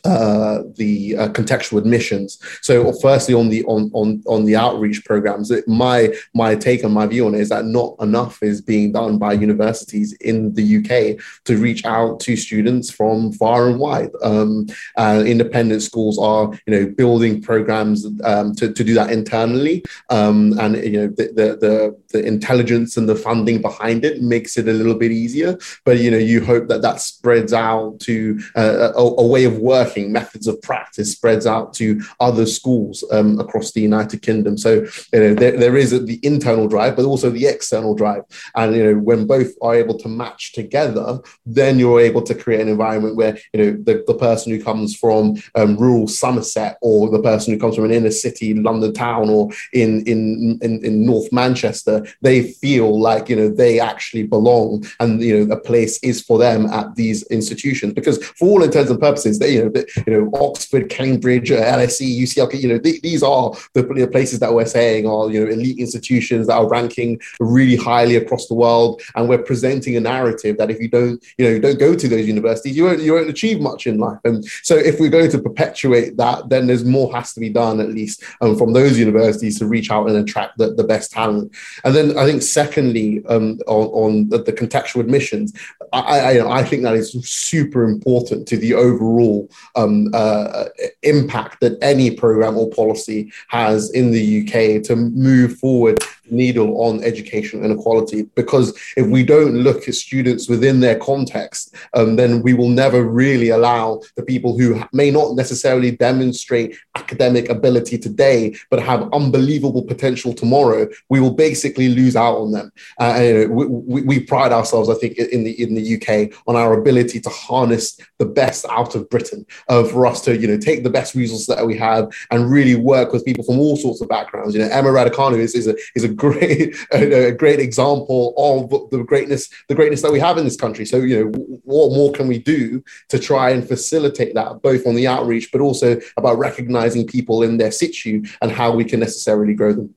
[0.05, 2.39] uh, the uh, contextual admissions.
[2.63, 7.07] So, firstly, on the on on on the outreach programs, my my take and my
[7.07, 11.23] view on it is that not enough is being done by universities in the UK
[11.45, 14.11] to reach out to students from far and wide.
[14.23, 19.85] Um, uh, independent schools are, you know, building programs um, to, to do that internally,
[20.11, 24.57] um, and you know the, the, the the intelligence and the funding behind it makes
[24.57, 25.59] it a little bit easier.
[25.85, 29.59] But you know, you hope that that spreads out to uh, a, a way of
[29.59, 34.57] working working methods of practice spreads out to other schools um, across the United Kingdom.
[34.59, 38.23] So you know there, there is the internal drive, but also the external drive.
[38.55, 42.61] And you know when both are able to match together, then you're able to create
[42.61, 47.11] an environment where you know the, the person who comes from um, rural Somerset or
[47.11, 51.07] the person who comes from an inner city London town or in, in in in
[51.07, 55.99] North Manchester, they feel like you know they actually belong and you know a place
[56.03, 59.68] is for them at these institutions because for all intents and purposes, they you know
[59.75, 64.53] you know, Oxford, Cambridge, LSE, UCL, you know, th- these are the, the, places that
[64.53, 69.03] we're saying are, you know, elite institutions that are ranking really highly across the world.
[69.15, 72.09] And we're presenting a narrative that if you don't, you know, you don't go to
[72.09, 74.19] those universities, you won't, you won't achieve much in life.
[74.25, 77.81] And so if we're going to perpetuate that, then there's more has to be done
[77.81, 81.53] at least um, from those universities to reach out and attract the, the best talent.
[81.85, 85.53] And then I think secondly, um, on, on the, the, contextual admissions,
[85.93, 90.65] I, I, I think that is super important to the overall um, uh,
[91.03, 97.03] impact that any program or policy has in the UK to move forward needle on
[97.03, 98.23] education inequality.
[98.35, 103.05] Because if we don't look at students within their context, um, then we will never
[103.05, 109.83] really allow the people who may not necessarily demonstrate academic ability today, but have unbelievable
[109.83, 110.89] potential tomorrow.
[111.09, 112.73] We will basically lose out on them.
[113.01, 116.57] Uh, and we, we, we, pride ourselves, I think, in the in the UK on
[116.57, 120.59] our ability to harness the best out of Britain, uh, for us to you know
[120.59, 124.01] take the best resources that we have and really work with people from all sorts
[124.01, 124.55] of backgrounds.
[124.55, 129.03] You know, Emma Raducanu is, is a is a great a, great example of the
[129.05, 130.85] greatness the greatness that we have in this country.
[130.85, 134.95] So you know, what more can we do to try and facilitate that, both on
[134.95, 139.55] the outreach, but also about recognizing people in their situ and how we can necessarily
[139.55, 139.95] grow them.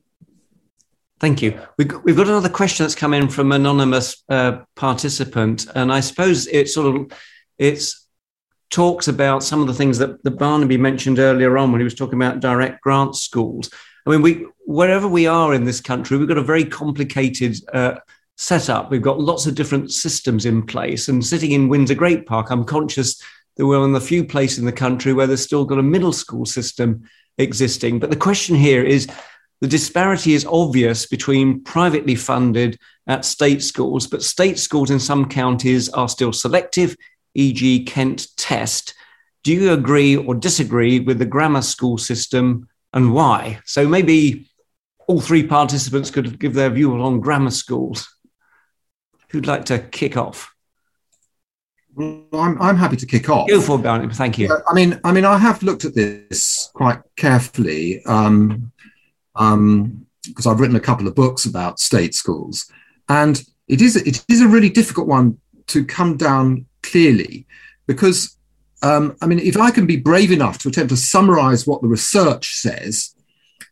[1.20, 1.60] Thank you.
[1.78, 6.70] We've got another question that's come in from anonymous uh, participant, and I suppose it
[6.70, 7.12] sort of
[7.60, 8.08] it's
[8.72, 11.94] talks about some of the things that, that Barnaby mentioned earlier on when he was
[11.94, 13.70] talking about direct grant schools.
[14.06, 17.96] I mean, we wherever we are in this country, we've got a very complicated uh,
[18.38, 18.90] setup.
[18.90, 21.08] We've got lots of different systems in place.
[21.08, 23.22] And sitting in Windsor Great Park, I'm conscious
[23.56, 26.14] that we're of the few places in the country where there's still got a middle
[26.14, 27.04] school system
[27.38, 28.00] existing.
[28.00, 29.08] But the question here is
[29.60, 35.28] the disparity is obvious between privately funded at state schools, but state schools in some
[35.28, 36.96] counties are still selective,
[37.36, 38.96] e.g., Kent Test.
[39.44, 43.60] Do you agree or disagree with the grammar school system and why?
[43.66, 44.50] So maybe
[45.08, 48.16] all three participants could give their view on grammar schools.
[49.30, 50.54] Who'd like to kick off?
[51.94, 53.50] Well, I'm, I'm happy to kick off.
[53.50, 54.58] Go for it, Thank you.
[54.70, 58.04] I mean, I mean, I have looked at this quite carefully.
[58.06, 58.72] Um,
[59.36, 62.72] um, because I've written a couple of books about state schools,
[63.10, 67.48] and it is it is a really difficult one to come down clearly,
[67.88, 68.38] because
[68.82, 71.88] um, I mean, if I can be brave enough to attempt to summarize what the
[71.88, 73.16] research says,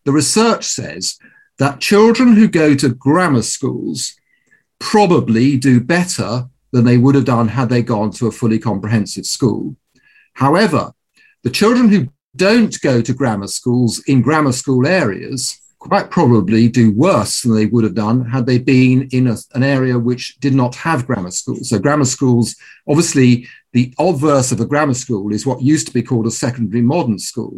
[0.06, 1.17] the research says
[1.58, 4.15] that children who go to grammar schools
[4.80, 9.26] probably do better than they would have done had they gone to a fully comprehensive
[9.26, 9.76] school.
[10.34, 10.93] However,
[11.43, 16.92] the children who don't go to grammar schools in grammar school areas quite probably do
[16.92, 20.54] worse than they would have done had they been in a, an area which did
[20.54, 21.70] not have grammar schools.
[21.70, 22.56] So, grammar schools,
[22.88, 26.82] obviously, the obverse of a grammar school is what used to be called a secondary
[26.82, 27.58] modern school.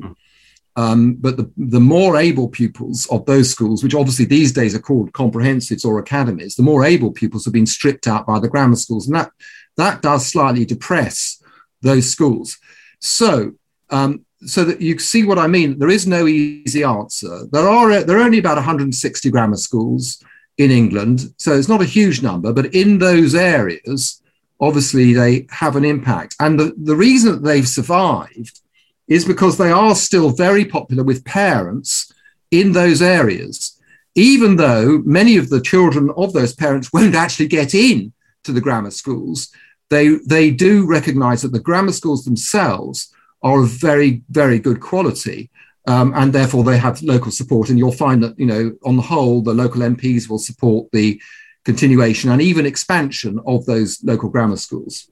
[0.78, 4.80] Um, but the, the more able pupils of those schools, which obviously these days are
[4.80, 8.78] called comprehensives or academies, the more able pupils have been stripped out by the grammar
[8.78, 9.08] schools.
[9.08, 9.32] And that,
[9.78, 11.44] that does slightly depress
[11.82, 12.58] those schools.
[13.00, 13.54] So,
[13.90, 15.78] um, so that you see what I mean.
[15.78, 17.46] There is no easy answer.
[17.52, 20.24] There are there are only about 160 grammar schools
[20.58, 22.54] in England, so it's not a huge number.
[22.54, 24.22] But in those areas,
[24.60, 26.36] obviously they have an impact.
[26.40, 28.62] And the, the reason that they've survived
[29.08, 32.14] is because they are still very popular with parents
[32.52, 33.78] in those areas,
[34.16, 38.62] even though many of the children of those parents won't actually get in to the
[38.62, 39.52] grammar schools.
[39.90, 45.50] They, they do recognize that the grammar schools themselves are of very, very good quality.
[45.88, 47.70] Um, and therefore they have local support.
[47.70, 51.20] And you'll find that, you know, on the whole, the local MPs will support the
[51.66, 55.10] continuation and even expansion of those local grammar schools.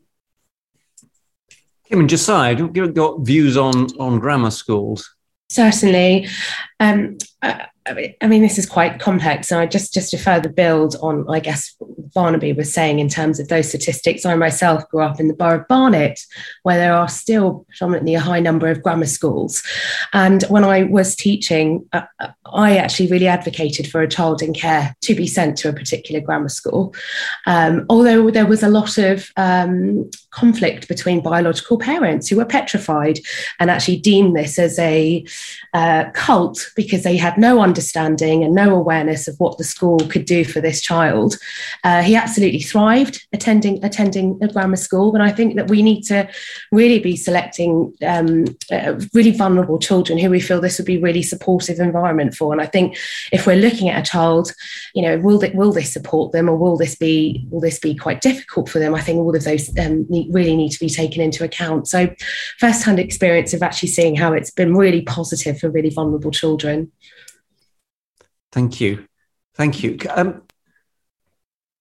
[1.86, 5.16] Kim and Josiah, you've got views on, on grammar schools.
[5.50, 6.28] Certainly.
[6.80, 7.66] Um, uh,
[8.22, 9.52] I mean, this is quite complex.
[9.52, 11.76] And I just, just to further build on, I guess,
[12.14, 15.60] Barnaby was saying in terms of those statistics, I myself grew up in the borough
[15.60, 16.20] of Barnet,
[16.64, 19.64] where there are still predominantly a high number of grammar schools.
[20.14, 22.02] And when I was teaching, uh,
[22.46, 26.22] I actually really advocated for a child in care to be sent to a particular
[26.22, 26.96] grammar school.
[27.46, 33.20] Um, although there was a lot of um, conflict between biological parents who were petrified
[33.60, 35.26] and actually deemed this as a
[35.74, 40.26] uh, cult because they had no understanding and no awareness of what the school could
[40.26, 41.36] do for this child.
[41.84, 46.02] Uh, he absolutely thrived attending attending a grammar school, but I think that we need
[46.04, 46.28] to
[46.72, 51.22] really be selecting um, uh, really vulnerable children who we feel this would be really
[51.22, 52.52] supportive environment for.
[52.52, 52.98] And I think
[53.32, 54.52] if we're looking at a child,
[54.94, 58.22] you know, will will this support them or will this be will this be quite
[58.22, 58.96] difficult for them?
[58.96, 61.88] I think all of those um, need, really need to be taken into account.
[61.88, 62.14] So,
[62.58, 66.92] first hand experience of actually seeing how it's been really positive for really vulnerable children.
[68.52, 69.06] Thank you.
[69.56, 69.98] Thank you.
[70.10, 70.44] Um,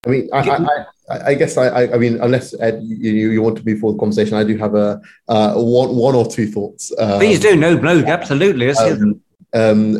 [0.06, 3.56] I mean, I, I, I, I guess I, I, mean, unless Ed, you, you want
[3.58, 6.92] to move forward the conversation, I do have a uh, one, one or two thoughts.
[6.98, 7.56] Um, Please do.
[7.56, 8.70] No, no, absolutely.
[8.70, 9.20] Um,
[9.54, 9.96] um,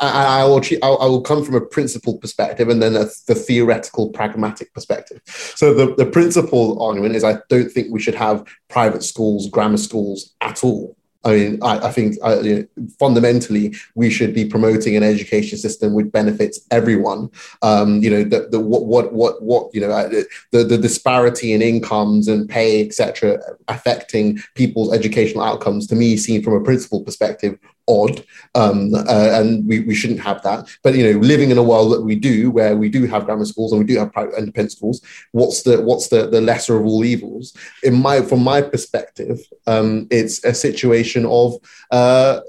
[0.00, 4.10] I, I, will, I will come from a principled perspective and then a, the theoretical,
[4.10, 5.20] pragmatic perspective.
[5.26, 9.78] So the, the principal argument is I don't think we should have private schools, grammar
[9.78, 10.97] schools at all.
[11.24, 15.58] I mean, I, I think uh, you know, fundamentally we should be promoting an education
[15.58, 17.30] system which benefits everyone.
[17.62, 20.08] Um, you know, the, the what what what what you know uh,
[20.52, 25.86] the the disparity in incomes and pay, etc., affecting people's educational outcomes.
[25.88, 27.58] To me, seen from a principal perspective,
[27.88, 28.24] odd,
[28.54, 30.68] um, uh, and we, we shouldn't have that.
[30.82, 33.44] But you know, living in a world that we do, where we do have grammar
[33.44, 36.86] schools and we do have private independent schools, what's the what's the the lesser of
[36.86, 37.56] all evils?
[37.82, 41.54] In my from my perspective, um, it's a situation of
[41.90, 42.40] uh,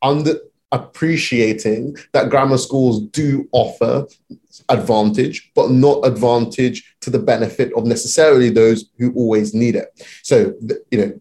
[0.00, 0.36] under
[0.72, 4.06] appreciating that grammar schools do offer
[4.68, 9.88] advantage, but not advantage to the benefit of necessarily those who always need it.
[10.22, 10.54] So,
[10.90, 11.20] you know,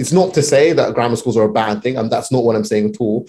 [0.00, 2.56] it's not to say that grammar schools are a bad thing, and that's not what
[2.56, 3.28] I'm saying at all.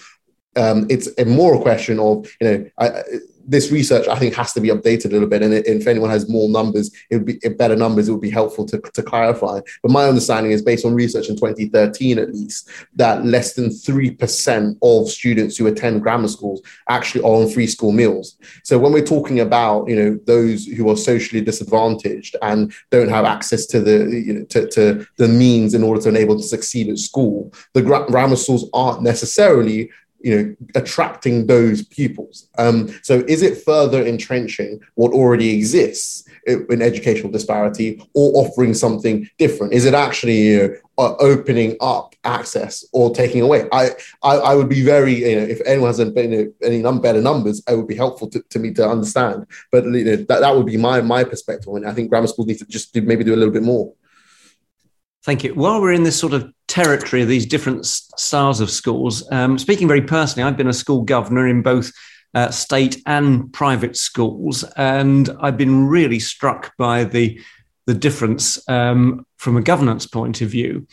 [0.56, 3.04] Um, it's a more question of, you know, I,
[3.48, 5.42] this research I think has to be updated a little bit.
[5.44, 8.08] And if anyone has more numbers, it would be better numbers.
[8.08, 9.62] It would be helpful to, to clarify.
[9.82, 14.12] But my understanding is based on research in 2013, at least, that less than three
[14.12, 18.38] percent of students who attend grammar schools actually are on free school meals.
[18.64, 23.26] So when we're talking about you know those who are socially disadvantaged and don't have
[23.26, 26.90] access to the you know to, to the means in order to enable to succeed
[26.90, 29.90] at school, the grammar schools aren't necessarily
[30.24, 32.48] you know attracting those pupils.
[32.58, 39.30] Um, so is it further entrenching what already exists in educational disparity or offering something
[39.38, 39.74] different?
[39.74, 43.68] Is it actually you know, opening up access or taking away?
[43.72, 43.92] I,
[44.24, 47.62] I, I would be very you know if anyone has any, any num- better numbers
[47.68, 49.46] it would be helpful to, to me to understand.
[49.72, 52.46] But you know, that, that would be my my perspective and i think grammar school
[52.46, 53.94] needs to just maybe do a little bit more.
[55.24, 55.54] Thank you.
[55.54, 59.90] While we're in this sort of territory of these different styles of schools, um, speaking
[59.90, 61.92] very personally, I've been a school governor in both
[62.34, 67.40] uh, state and private schools, and I've been really struck by the
[67.88, 70.88] the difference um, from a governance point of view.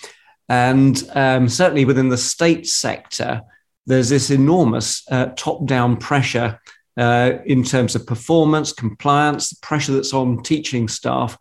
[0.48, 3.42] And um, certainly within the state sector,
[3.86, 6.58] there's this enormous uh, top down pressure
[6.96, 11.38] uh, in terms of performance, compliance, the pressure that's on teaching staff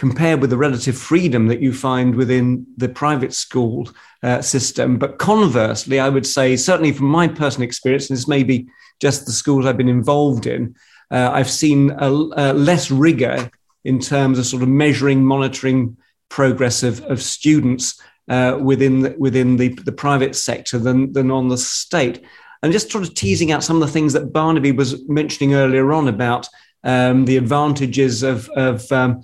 [0.00, 3.86] compared with the relative freedom that you find within the private school
[4.22, 4.96] uh, system.
[4.96, 8.66] But conversely, I would say, certainly from my personal experience, and this may be
[8.98, 10.74] just the schools I've been involved in,
[11.10, 13.50] uh, I've seen a, a less rigor
[13.84, 15.98] in terms of sort of measuring, monitoring
[16.30, 21.48] progress of, of students uh, within the, within the, the private sector than, than on
[21.48, 22.24] the state.
[22.62, 25.92] And just sort of teasing out some of the things that Barnaby was mentioning earlier
[25.92, 26.48] on about
[26.84, 29.20] um, the advantages of, of um,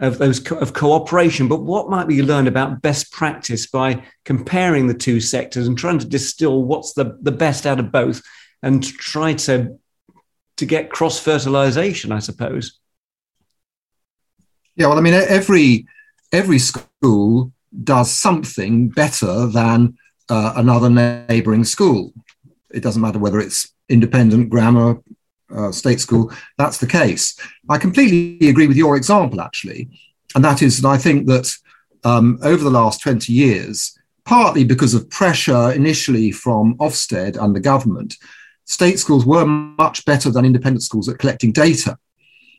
[0.00, 1.48] of those co- of cooperation.
[1.48, 5.98] But what might we learn about best practice by comparing the two sectors and trying
[5.98, 8.22] to distill what's the, the best out of both
[8.62, 9.78] and try to
[10.56, 12.78] to get cross fertilization, I suppose.
[14.74, 15.86] Yeah, well, I mean, every
[16.32, 17.52] every school
[17.84, 19.96] does something better than
[20.28, 22.12] uh, another neighbouring school.
[22.70, 24.98] It doesn't matter whether it's independent grammar,
[25.54, 27.36] uh, state school, that's the case.
[27.68, 29.88] I completely agree with your example, actually.
[30.34, 31.52] And that is that I think that
[32.04, 37.60] um, over the last 20 years, partly because of pressure initially from Ofsted and the
[37.60, 38.14] government,
[38.64, 41.96] state schools were much better than independent schools at collecting data.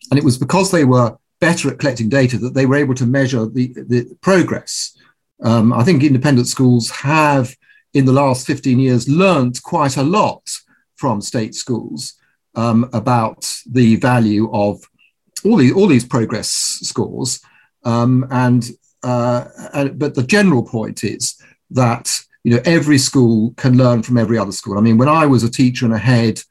[0.10, 3.06] And it was because they were better at collecting data that they were able to
[3.06, 4.98] measure the, the progress.
[5.44, 7.56] Um, I think independent schools have,
[7.94, 10.50] in the last 15 years, learned quite a lot
[10.96, 12.16] from state schools
[12.58, 14.82] um, about the value of
[15.46, 17.40] all these all these progress scores,
[17.84, 18.72] um, and,
[19.04, 21.40] uh, and but the general point is
[21.70, 24.78] that you know every school can learn from every other school.
[24.78, 26.42] I mean, when I was a teacher and a head,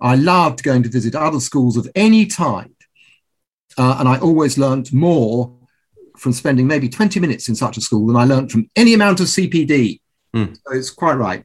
[0.00, 2.70] I loved going to visit other schools of any type,
[3.76, 5.54] uh, and I always learned more
[6.16, 9.20] from spending maybe 20 minutes in such a school than I learned from any amount
[9.20, 10.00] of CPD.
[10.34, 10.56] Mm.
[10.56, 11.44] So it's quite right.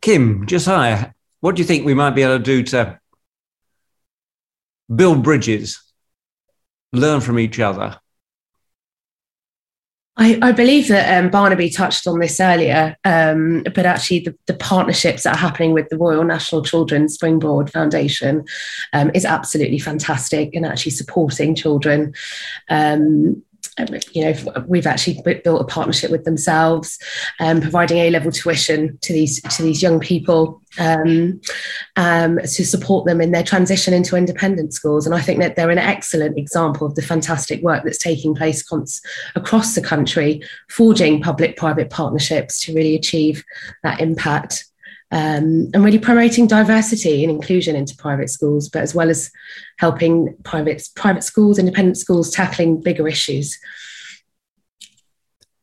[0.00, 2.98] Kim, Josiah, what do you think we might be able to do to
[4.94, 5.82] build bridges,
[6.92, 7.98] learn from each other?
[10.16, 14.54] I, I believe that um, Barnaby touched on this earlier, um, but actually, the, the,
[14.54, 18.44] partnerships that are happening with the Royal National Children's Springboard Foundation
[18.92, 22.12] um, is absolutely fantastic and actually supporting children
[22.68, 23.42] um,
[24.12, 26.98] you know, we've actually built a partnership with themselves,
[27.38, 31.40] um, providing A level tuition to these to these young people um,
[31.96, 35.06] um, to support them in their transition into independent schools.
[35.06, 38.62] And I think that they're an excellent example of the fantastic work that's taking place
[38.62, 39.02] cons-
[39.34, 43.44] across the country, forging public-private partnerships to really achieve
[43.82, 44.69] that impact
[45.12, 49.30] um, and really promoting diversity and inclusion into private schools, but as well as
[49.78, 53.58] helping private private schools, independent schools tackling bigger issues.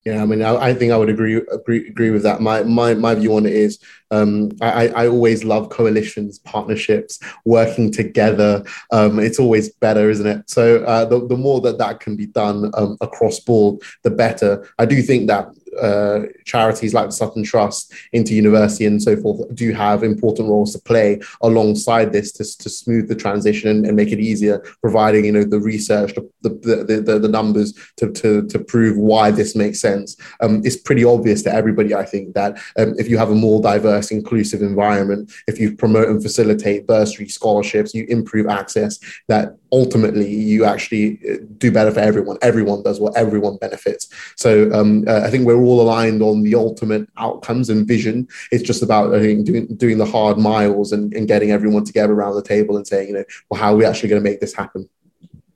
[0.08, 2.40] Yeah, I mean, I, I, think I would agree, agree agree with that.
[2.40, 3.78] My my my view on it is,
[4.10, 8.64] um, I, I always love coalitions, partnerships, working together.
[8.92, 10.50] Um, it's always better, isn't it?
[10.50, 14.70] So uh, the the more that that can be done um, across board, the better.
[14.80, 15.50] I do think that
[15.82, 20.80] uh, charities like the Sutton Trust IntoUniversity and so forth do have important roles to
[20.80, 25.32] play alongside this to, to smooth the transition and, and make it easier, providing you
[25.32, 29.80] know the research, the the, the, the numbers to, to, to prove why this makes
[29.80, 30.18] sense.
[30.42, 33.62] Um, it's pretty obvious to everybody, I think, that um, if you have a more
[33.62, 40.30] diverse, inclusive environment, if you promote and facilitate bursary scholarships, you improve access, that ultimately
[40.30, 42.38] you actually uh, do better for everyone.
[42.42, 44.08] Everyone does what everyone benefits.
[44.36, 48.28] So um, uh, I think we're all aligned on the ultimate outcomes and vision.
[48.52, 52.14] It's just about I think doing doing the hard miles and, and getting everyone together
[52.14, 54.40] around the table and saying, you know, well, how are we actually going to make
[54.40, 54.90] this happen?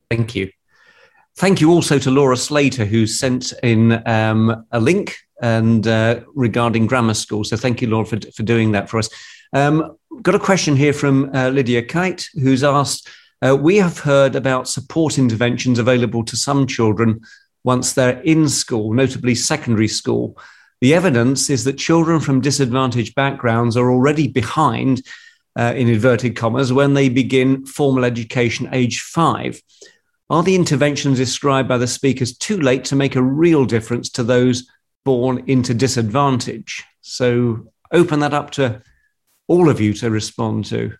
[0.09, 0.51] Thank you.
[1.37, 6.85] Thank you also to Laura Slater, who sent in um, a link and uh, regarding
[6.87, 7.43] grammar school.
[7.43, 9.09] So thank you, Laura, for, for doing that for us.
[9.53, 13.09] Um, got a question here from uh, Lydia Kite, who's asked,
[13.41, 17.21] uh, we have heard about support interventions available to some children
[17.63, 20.37] once they're in school, notably secondary school.
[20.81, 25.05] The evidence is that children from disadvantaged backgrounds are already behind,
[25.57, 29.61] uh, in inverted commas, when they begin formal education age five.
[30.29, 34.23] Are the interventions described by the speakers too late to make a real difference to
[34.23, 34.69] those
[35.03, 36.83] born into disadvantage?
[37.01, 38.81] So open that up to
[39.47, 40.93] all of you to respond to.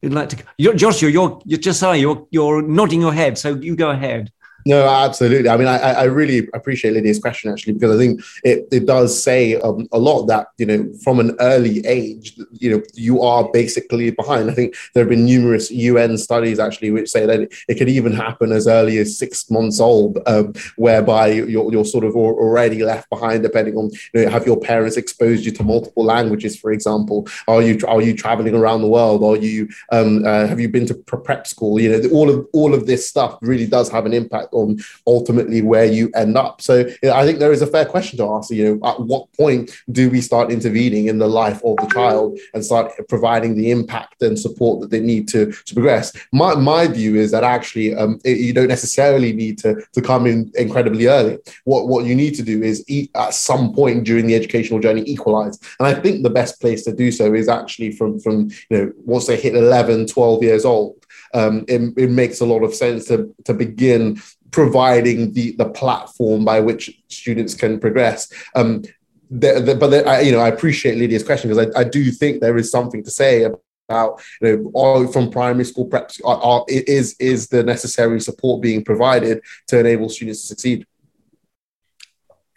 [0.00, 3.76] You'd like to, you're, Joshua, you're, you're sorry, you're, you're nodding your head, so you
[3.76, 4.32] go ahead.
[4.66, 5.48] No, absolutely.
[5.48, 9.22] I mean, I, I really appreciate Lydia's question actually because I think it, it does
[9.22, 13.48] say um, a lot that you know from an early age, you know, you are
[13.52, 14.50] basically behind.
[14.50, 18.12] I think there have been numerous UN studies actually which say that it, could even
[18.12, 23.08] happen as early as six months old, um, whereby you're, you're sort of already left
[23.08, 27.28] behind, depending on you know, have your parents exposed you to multiple languages, for example?
[27.46, 29.22] Are you are you traveling around the world?
[29.22, 31.80] Are you um, uh, have you been to prep school?
[31.80, 35.62] You know, all of all of this stuff really does have an impact on ultimately
[35.62, 36.60] where you end up.
[36.60, 38.50] So I think there is a fair question to ask.
[38.50, 42.38] You know, at what point do we start intervening in the life of the child
[42.54, 46.12] and start providing the impact and support that they need to to progress?
[46.32, 50.26] My my view is that actually um, it, you don't necessarily need to to come
[50.26, 51.38] in incredibly early.
[51.64, 55.02] What what you need to do is eat at some point during the educational journey
[55.06, 55.58] equalize.
[55.78, 58.92] And I think the best place to do so is actually from from you know
[59.04, 60.94] once they hit 11, 12 years old.
[61.34, 66.44] Um, it, it, makes a lot of sense to, to begin providing the the platform
[66.44, 68.32] by which students can progress.
[68.54, 68.82] Um,
[69.28, 72.10] the, the, but the, I, you know, I appreciate Lydia's question because I, I do
[72.12, 76.36] think there is something to say about you know all from primary school prep are,
[76.42, 80.86] are, is is the necessary support being provided to enable students to succeed.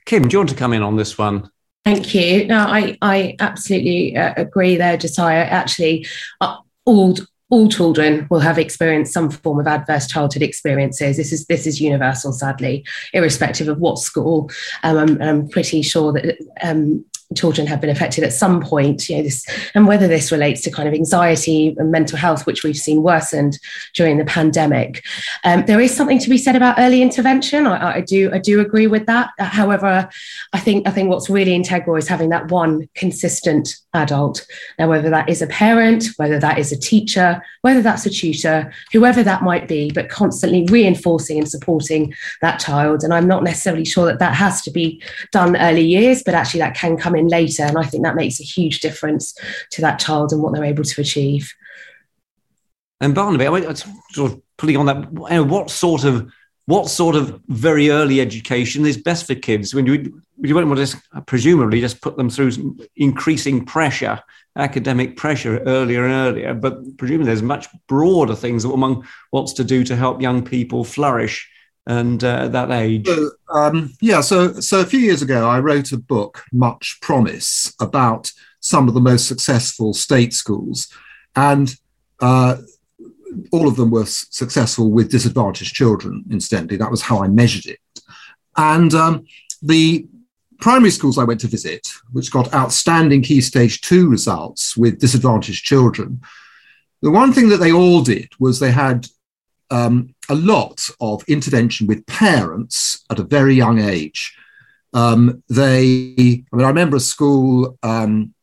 [0.05, 1.51] Kim, do you want to come in on this one?
[1.85, 2.45] Thank you.
[2.45, 5.43] No, I I absolutely uh, agree there, Josiah.
[5.43, 6.07] Actually,
[6.41, 7.15] uh, all
[7.49, 11.17] all children will have experienced some form of adverse childhood experiences.
[11.17, 14.49] This is this is universal, sadly, irrespective of what school.
[14.83, 17.03] Um, I'm, I'm, pretty sure that um,
[17.35, 19.45] children have been affected at some point you know this
[19.75, 23.59] and whether this relates to kind of anxiety and mental health which we've seen worsened
[23.93, 25.03] during the pandemic
[25.43, 28.59] um, there is something to be said about early intervention I, I, do i do
[28.59, 30.09] agree with that however
[30.53, 34.45] i think i think what's really integral is having that one consistent adult
[34.77, 38.71] now whether that is a parent whether that is a teacher whether that's a tutor
[38.91, 43.85] whoever that might be but constantly reinforcing and supporting that child and i'm not necessarily
[43.85, 47.27] sure that that has to be done early years but actually that can come in
[47.27, 47.63] later.
[47.63, 49.33] And I think that makes a huge difference
[49.71, 51.53] to that child and what they're able to achieve.
[53.01, 53.75] And Barnaby, I mean,
[54.11, 56.31] sort of putting on that, what sort of
[56.69, 59.73] what sort of very early education is best for kids?
[59.73, 64.21] When you you won't want to presumably just put them through increasing pressure,
[64.55, 69.83] academic pressure earlier and earlier, but presumably there's much broader things among what's to do
[69.83, 71.49] to help young people flourish
[71.87, 73.07] and uh, that age?
[73.07, 77.73] So, um, yeah, so so a few years ago, I wrote a book, Much Promise,
[77.81, 80.87] about some of the most successful state schools,
[81.35, 81.75] and
[82.19, 82.57] uh,
[83.51, 86.23] all of them were successful with disadvantaged children.
[86.31, 87.79] Incidentally, that was how I measured it,
[88.57, 89.25] and um,
[89.61, 90.07] the
[90.59, 95.63] primary schools I went to visit, which got outstanding Key Stage Two results with disadvantaged
[95.63, 96.21] children.
[97.01, 99.07] The one thing that they all did was they had
[99.71, 104.35] um, a lot of intervention with parents at a very young age.
[104.93, 108.33] Um, they, I mean, I remember a school um,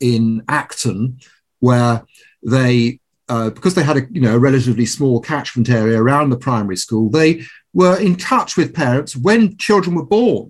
[0.00, 1.20] in Acton
[1.60, 2.04] where
[2.42, 2.99] they,
[3.32, 6.76] uh, because they had a you know a relatively small catchment area around the primary
[6.76, 7.30] school, they
[7.80, 10.48] were in touch with parents when children were born,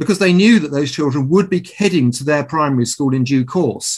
[0.00, 3.44] because they knew that those children would be heading to their primary school in due
[3.44, 3.90] course,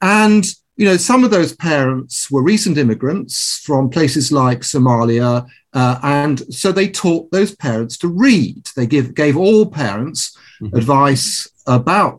[0.00, 0.44] and
[0.76, 5.30] you know, some of those parents were recent immigrants from places like Somalia
[5.72, 8.62] Uh, and so they taught those parents to read.
[8.74, 10.20] They give, gave all parents
[10.60, 10.76] mm-hmm.
[10.76, 12.18] advice about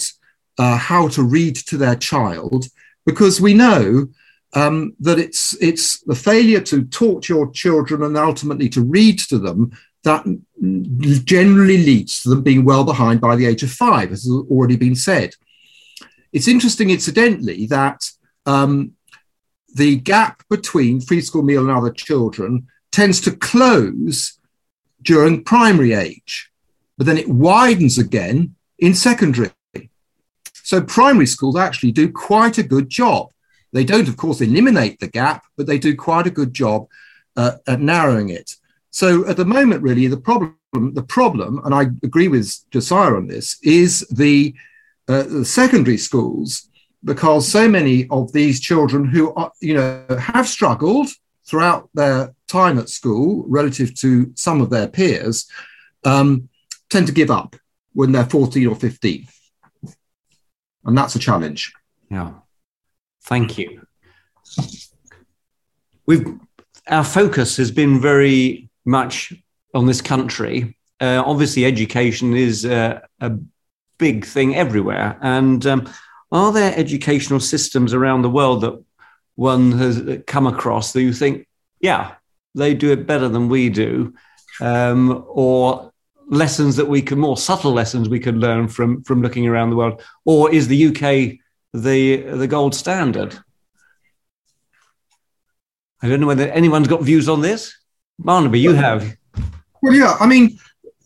[0.58, 2.66] uh, how to read to their child,
[3.06, 4.08] because we know
[4.54, 9.20] um, that it's it's the failure to talk to your children and ultimately to read
[9.20, 9.72] to them
[10.04, 10.26] that
[11.26, 14.76] generally leads to them being well behind by the age of five, as has already
[14.76, 15.36] been said.
[16.34, 18.04] It's interesting, incidentally, that
[18.46, 18.94] um,
[19.76, 24.40] the gap between free school meal and other children tends to close
[25.02, 26.52] during primary age,
[26.98, 29.52] but then it widens again in secondary.
[30.64, 33.32] So primary schools actually do quite a good job.
[33.74, 36.88] They don't, of course, eliminate the gap, but they do quite a good job
[37.38, 38.56] uh, at narrowing it.
[38.90, 43.28] So at the moment, really, the problem, the problem, and I agree with Josiah on
[43.28, 44.54] this, is the,
[45.08, 46.68] uh, the secondary schools,
[47.04, 51.08] because so many of these children who are, you know, have struggled
[51.46, 55.48] throughout their time at school relative to some of their peers
[56.04, 56.50] um,
[56.90, 57.56] tend to give up
[57.94, 59.28] when they're 14 or 15.
[60.84, 61.74] And that's a challenge.
[62.10, 62.34] Yeah.
[63.24, 63.86] Thank you.
[66.06, 66.40] We've
[66.88, 69.34] our focus has been very much
[69.74, 70.78] on this country.
[71.00, 73.32] Uh, obviously, education is uh, a
[73.98, 75.18] big thing everywhere.
[75.22, 75.90] And um,
[76.32, 78.84] are there educational systems around the world that
[79.36, 81.48] one has come across that you think,
[81.80, 82.16] yeah,
[82.56, 84.14] they do it better than we do,
[84.60, 85.92] um, or
[86.28, 89.76] lessons that we can more subtle lessons we could learn from from looking around the
[89.76, 91.40] world, or is the UK
[91.74, 93.38] the the gold standard?
[96.02, 97.78] I don't know whether anyone's got views on this.
[98.18, 99.16] Barnaby, you have.
[99.82, 100.60] Well, yeah, I mean,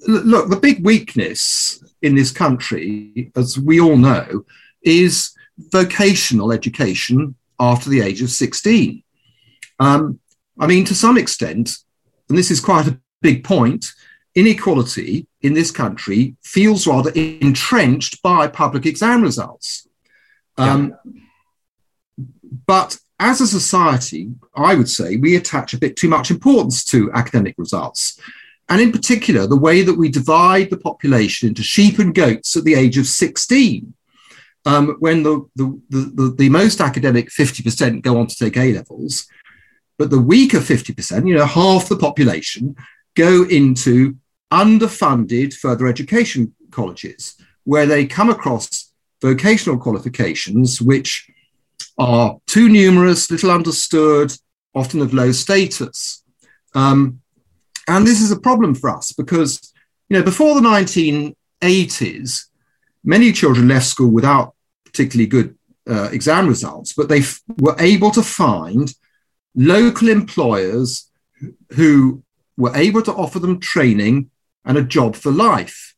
[0.07, 4.45] look, the big weakness in this country, as we all know,
[4.84, 9.03] is vocational education after the age of 16.
[9.80, 10.20] Um,
[10.59, 11.78] I mean, to some extent,
[12.30, 13.88] and this is quite a big point,
[14.36, 19.88] inequality in this country feels rather entrenched by public exam results.
[20.57, 22.25] Um, yeah.
[22.65, 27.11] But as a society, I would say we attach a bit too much importance to
[27.13, 28.19] academic results.
[28.67, 32.63] And in particular, the way that we divide the population into sheep and goats at
[32.63, 33.93] the age of 16,
[34.65, 39.27] um, when the, the, the, the, most academic 50% go on to take A levels,
[39.99, 42.75] but the weaker 50%, you know, half the population,
[43.15, 44.15] go into
[44.51, 48.84] underfunded further education colleges where they come across
[49.22, 51.30] vocational qualifications which
[51.97, 54.34] are too numerous, little understood,
[54.74, 56.24] often of low status.
[56.74, 57.22] Um,
[57.88, 59.74] and this is a problem for us because,
[60.09, 62.45] you know, before the 1980s,
[63.03, 65.55] many children left school without particularly good
[65.89, 68.93] uh, exam results, but they f- were able to find
[69.55, 71.09] local employers
[71.74, 72.24] who
[72.57, 74.30] were able to offer them training
[74.66, 75.95] and a job for life.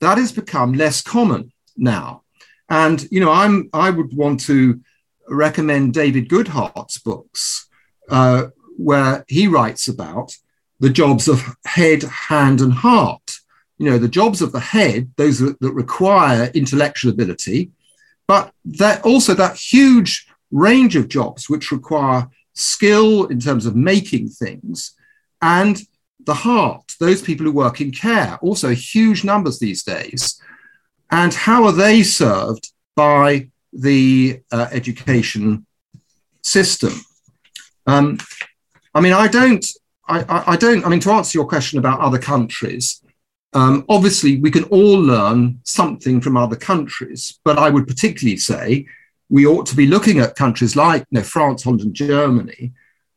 [0.00, 2.22] That has become less common now.
[2.68, 4.80] And, you know, I'm, I would want to
[5.28, 7.68] recommend David Goodhart's books,
[8.08, 10.36] uh, where he writes about
[10.80, 13.38] the jobs of head, hand, and heart.
[13.78, 17.70] You know, the jobs of the head, those that, that require intellectual ability,
[18.26, 24.28] but that also that huge range of jobs which require skill in terms of making
[24.28, 24.94] things
[25.40, 25.80] and
[26.24, 30.40] the heart, those people who work in care, also huge numbers these days.
[31.10, 35.66] And how are they served by the uh, education
[36.42, 36.92] system.
[37.86, 38.18] Um,
[38.94, 39.64] I mean, I don't,
[40.08, 43.02] I, I, don't, I mean, to answer your question about other countries,
[43.52, 48.86] um, obviously we can all learn something from other countries, but I would particularly say
[49.28, 52.72] we ought to be looking at countries like you know, France, Holland, and Germany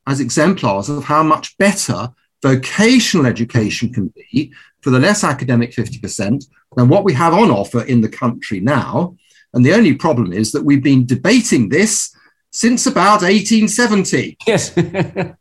[0.07, 2.09] as exemplars of how much better
[2.41, 7.81] vocational education can be for the less academic 50% than what we have on offer
[7.83, 9.15] in the country now.
[9.53, 12.15] And the only problem is that we've been debating this
[12.51, 14.37] since about 1870.
[14.47, 14.73] Yes.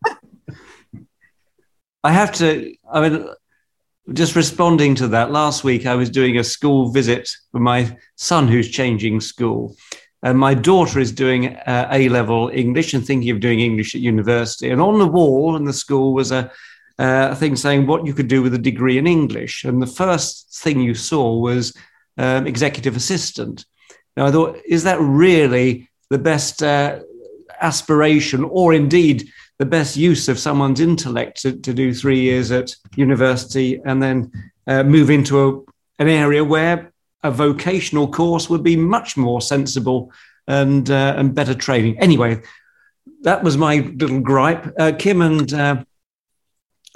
[2.02, 3.26] I have to, I mean,
[4.12, 8.48] just responding to that, last week I was doing a school visit for my son
[8.48, 9.76] who's changing school.
[10.22, 14.00] And my daughter is doing uh, A level English and thinking of doing English at
[14.00, 14.70] university.
[14.70, 16.50] And on the wall in the school was a,
[17.00, 19.64] uh, thing saying what you could do with a degree in English.
[19.64, 21.74] And the first thing you saw was
[22.18, 23.64] um, executive assistant.
[24.16, 27.00] Now, I thought, is that really the best uh,
[27.62, 29.28] aspiration or indeed
[29.58, 34.30] the best use of someone's intellect to, to do three years at university and then
[34.66, 36.92] uh, move into a, an area where
[37.22, 40.12] a vocational course would be much more sensible
[40.48, 41.98] and, uh, and better training?
[41.98, 42.42] Anyway,
[43.22, 44.70] that was my little gripe.
[44.78, 45.82] Uh, Kim and uh,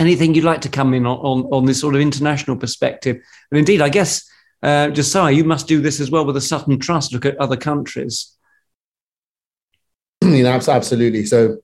[0.01, 3.16] anything you'd like to come in on, on, on this sort of international perspective?
[3.51, 4.28] And indeed, I guess,
[4.62, 7.57] uh, Josiah, you must do this as well with the Sutton Trust, look at other
[7.57, 8.34] countries.
[10.22, 11.26] you know, absolutely.
[11.26, 11.59] So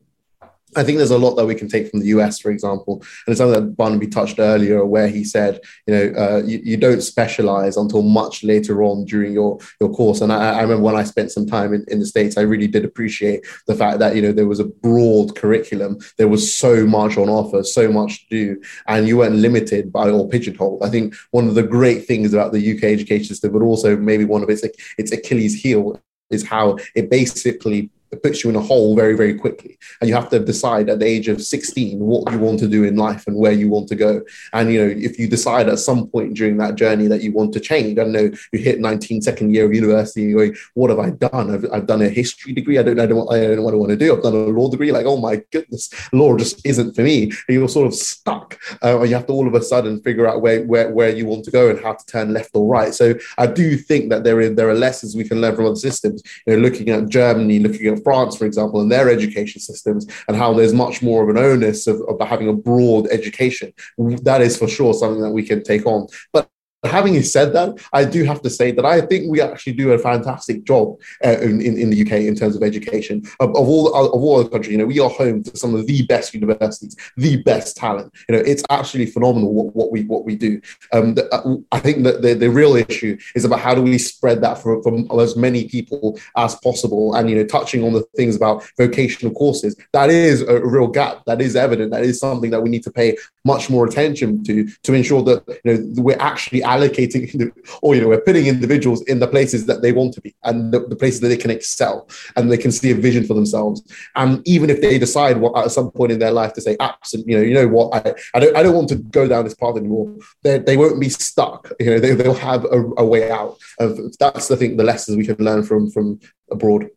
[0.77, 2.97] I think there's a lot that we can take from the US, for example,
[3.27, 6.77] and it's something that Barnaby touched earlier, where he said, you know, uh, you, you,
[6.77, 10.21] don't specialize until much later on during your your course.
[10.21, 12.69] And I, I remember when I spent some time in, in, the states, I really
[12.69, 16.87] did appreciate the fact that you know there was a broad curriculum, there was so
[16.87, 20.83] much on offer, so much to do, and you weren't limited by or pigeonholed.
[20.85, 24.25] I think one of the great things about the UK education system, but also maybe
[24.25, 24.65] one of its
[24.99, 26.01] its Achilles heel,
[26.31, 29.79] is how it basically it puts you in a hole very, very quickly.
[30.01, 32.85] And you have to decide at the age of 16 what you want to do
[32.85, 34.23] in life and where you want to go.
[34.53, 37.53] And, you know, if you decide at some point during that journey that you want
[37.55, 40.57] to change, I don't know, you hit 19, second year of university, and you're going,
[40.75, 41.55] what have I done?
[41.55, 42.79] I've, I've done a history degree.
[42.79, 44.17] I don't, I, don't, I don't know what I want to do.
[44.17, 44.93] I've done a law degree.
[44.93, 47.25] Like, oh my goodness, law just isn't for me.
[47.25, 48.59] And you're sort of stuck.
[48.83, 51.45] Uh, you have to all of a sudden figure out where, where, where you want
[51.45, 52.93] to go and how to turn left or right.
[52.93, 55.77] So I do think that there, is, there are lessons we can learn from other
[55.77, 56.23] systems.
[56.47, 60.37] You know, looking at Germany, looking at France, for example, and their education systems, and
[60.37, 63.73] how there's much more of an onus of, of having a broad education.
[63.99, 66.07] That is for sure something that we can take on.
[66.33, 66.49] But
[66.85, 69.99] having said that, I do have to say that I think we actually do a
[69.99, 73.23] fantastic job uh, in, in, the UK in terms of education.
[73.39, 75.87] Of, of, all of all the country, you know, we are home to some of
[75.87, 78.15] the best universities, the best talent.
[78.29, 80.61] You know, it's actually phenomenal what, what we what we do.
[80.93, 83.99] Um, the, uh, I think that the, the real issue is about how do we
[83.99, 87.15] spread that for, for as many people as possible.
[87.15, 91.25] And you know, touching on the things about vocational courses, that is a real gap.
[91.27, 91.91] That is evident.
[91.91, 95.61] That is something that we need to pay much more attention to to ensure that
[95.65, 99.83] you know we're actually allocating, or you know, we're putting individuals in the places that
[99.83, 102.73] they want to be and the, the, places that they can excel and they can
[102.73, 103.83] see a vision for themselves.
[104.15, 107.33] And even if they decide what at some point in their life to say, absolutely,
[107.33, 109.55] you know, you know what, I, I don't, I don't want to go down this
[109.55, 110.15] path anymore.
[110.43, 111.73] They, they won't be stuck.
[111.81, 113.59] You know, they, they'll have a, a way out.
[113.79, 116.21] Of that's the thing, the lessons we can learn from from
[116.51, 116.91] abroad.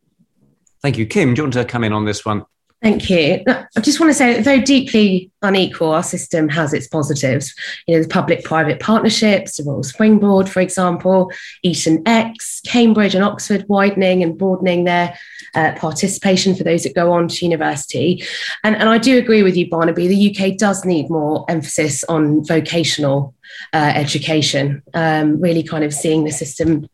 [0.82, 1.32] Thank you, Kim.
[1.32, 2.44] Do you want to come in on this one?
[2.84, 3.42] Thank you.
[3.48, 7.54] I just want to say, though deeply unequal, our system has its positives.
[7.86, 11.32] You know, the public-private partnerships, the Royal Springboard, for example,
[11.62, 15.18] Eton X, Cambridge and Oxford widening and broadening their
[15.54, 18.22] uh, participation for those that go on to university.
[18.64, 20.06] And, and I do agree with you, Barnaby.
[20.06, 23.34] The UK does need more emphasis on vocational
[23.72, 24.82] uh, education.
[24.92, 26.86] Um, really, kind of seeing the system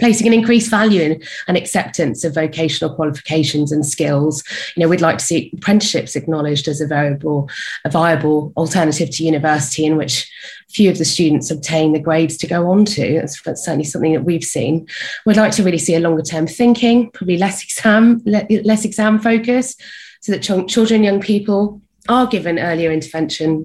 [0.00, 4.42] placing an increased value in and acceptance of vocational qualifications and skills.
[4.76, 7.48] You know, we'd like to see apprenticeships acknowledged as a variable,
[7.84, 10.30] a viable alternative to university in which
[10.70, 13.14] few of the students obtain the grades to go on to.
[13.14, 14.88] That's, that's certainly something that we've seen.
[15.26, 19.76] We'd like to really see a longer term thinking, probably less exam, less exam focus,
[20.20, 23.64] so that ch- children, young people are given earlier intervention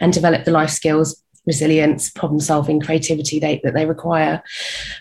[0.00, 4.40] and develop the life skills resilience, problem solving, creativity they, that they require.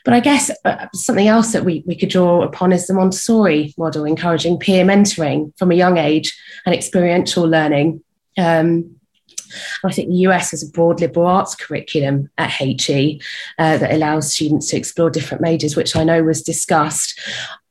[0.04, 3.76] But I guess uh, something else that we, we could draw upon is the Montessori
[3.78, 6.36] model, encouraging peer mentoring from a young age
[6.66, 8.04] and experiential learning.
[8.38, 8.98] Um,
[9.84, 13.22] I think the US has a broad liberal arts curriculum at HE
[13.60, 17.20] uh, that allows students to explore different majors, which I know was discussed.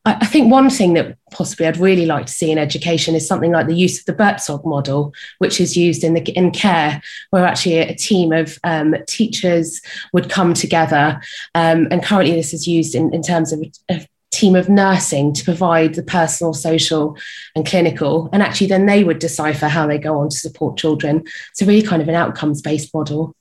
[0.06, 3.50] I think one thing that possibly I'd really like to see in education is something
[3.50, 7.44] like the use of the Buurtzorg model, which is used in the in care, where
[7.44, 9.82] actually a team of um, teachers
[10.12, 11.20] would come together.
[11.56, 15.44] Um, and currently, this is used in, in terms of a team of nursing to
[15.44, 17.16] provide the personal, social,
[17.56, 18.28] and clinical.
[18.32, 21.24] And actually, then they would decipher how they go on to support children.
[21.54, 23.34] So, really, kind of an outcomes based model.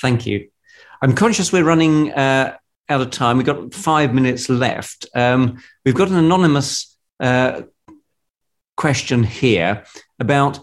[0.00, 0.48] Thank you.
[1.02, 2.10] I'm conscious we're running.
[2.14, 2.56] Uh
[2.88, 3.36] out of time.
[3.36, 5.06] We've got five minutes left.
[5.14, 7.62] Um, we've got an anonymous uh,
[8.76, 9.84] question here
[10.18, 10.60] about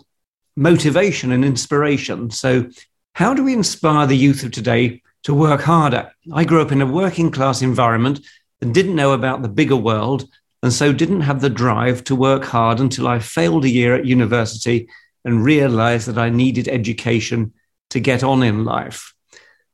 [0.55, 2.29] motivation and inspiration.
[2.31, 2.69] So,
[3.15, 6.11] how do we inspire the youth of today to work harder?
[6.33, 8.25] I grew up in a working class environment
[8.61, 10.27] and didn't know about the bigger world,
[10.63, 14.05] and so didn't have the drive to work hard until I failed a year at
[14.05, 14.87] university
[15.25, 17.53] and realized that I needed education
[17.91, 19.13] to get on in life.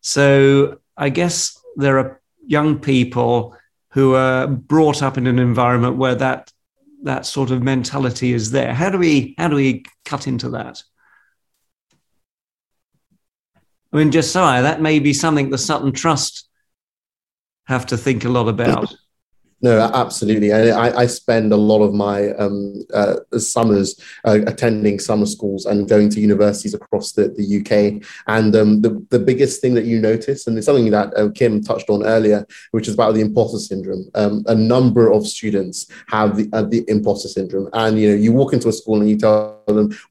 [0.02, 3.56] So, I guess there are young people
[3.92, 6.52] who are brought up in an environment where that
[7.04, 8.74] that sort of mentality is there.
[8.74, 10.84] How do we how do we cut into that?
[13.94, 16.48] I mean, Josiah, that may be something the Sutton Trust
[17.66, 18.94] have to think a lot about.
[19.62, 20.54] No, absolutely.
[20.54, 25.88] I, I spend a lot of my um, uh, summers uh, attending summer schools and
[25.88, 28.02] going to universities across the, the UK.
[28.28, 31.62] And um, the, the biggest thing that you notice, and it's something that uh, Kim
[31.62, 34.10] touched on earlier, which is about the imposter syndrome.
[34.16, 37.70] Um, a number of students have the, uh, the imposter syndrome.
[37.74, 39.59] And, you know, you walk into a school and you tell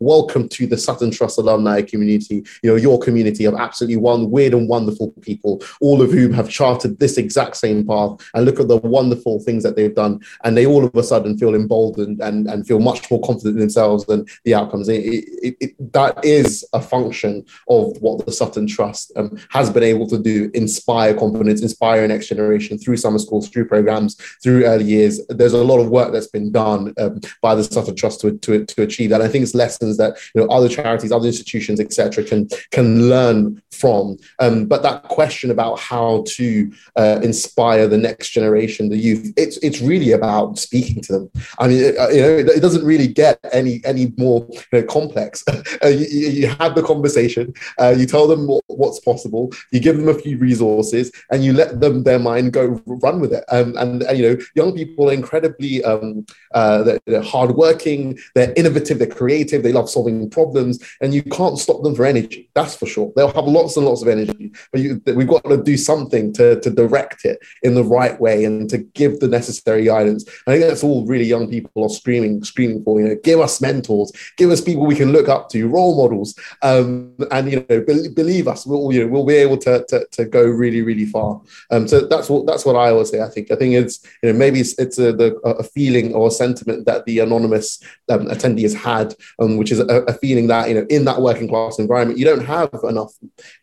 [0.01, 4.55] welcome to the Sutton Trust alumni community, you know, your community of absolutely one weird
[4.55, 8.69] and wonderful people, all of whom have charted this exact same path and look at
[8.69, 10.21] the wonderful things that they've done.
[10.45, 13.61] And they all of a sudden feel emboldened and, and feel much more confident in
[13.61, 14.89] themselves than the outcomes.
[14.89, 19.83] It, it, it, that is a function of what the Sutton Trust um, has been
[19.83, 24.85] able to do, inspire confidence, inspire next generation through summer schools, through programs, through early
[24.85, 25.21] years.
[25.29, 28.65] There's a lot of work that's been done um, by the Sutton Trust to, to,
[28.65, 29.23] to achieve that.
[29.23, 34.17] I think lessons that you know other charities, other institutions, etc., can can learn from.
[34.39, 39.57] Um, but that question about how to uh, inspire the next generation, the youth, it's
[39.59, 41.31] it's really about speaking to them.
[41.59, 44.83] I mean, it, uh, you know, it, doesn't really get any any more you know,
[44.83, 45.45] complex.
[45.49, 49.97] uh, you, you, have the conversation, uh, you tell them what, what's possible, you give
[49.97, 53.45] them a few resources, and you let them their mind go run with it.
[53.49, 58.53] Um, and, and, you know, young people are incredibly um, uh, they're, they're hardworking, they're
[58.57, 62.51] innovative, they're creative, they love solving problems, and you can't stop them for energy.
[62.55, 63.13] That's for sure.
[63.15, 66.61] They'll have lots and lots of energy, but you, we've got to do something to,
[66.61, 70.29] to direct it in the right way and to give the necessary guidance.
[70.47, 73.01] I think that's all really young people are screaming, screaming for.
[73.01, 76.35] You know, give us mentors, give us people we can look up to, role models,
[76.63, 80.07] um, and you know, be, believe us, we'll you know we'll be able to, to,
[80.13, 81.41] to go really really far.
[81.71, 83.21] Um, so that's what that's what I always say.
[83.21, 86.29] I think I think it's you know maybe it's, it's a, the, a feeling or
[86.29, 90.47] a sentiment that the anonymous um, attendee has had, um, which is a, a, feeling
[90.49, 93.13] that you know in that working class environment you don't have enough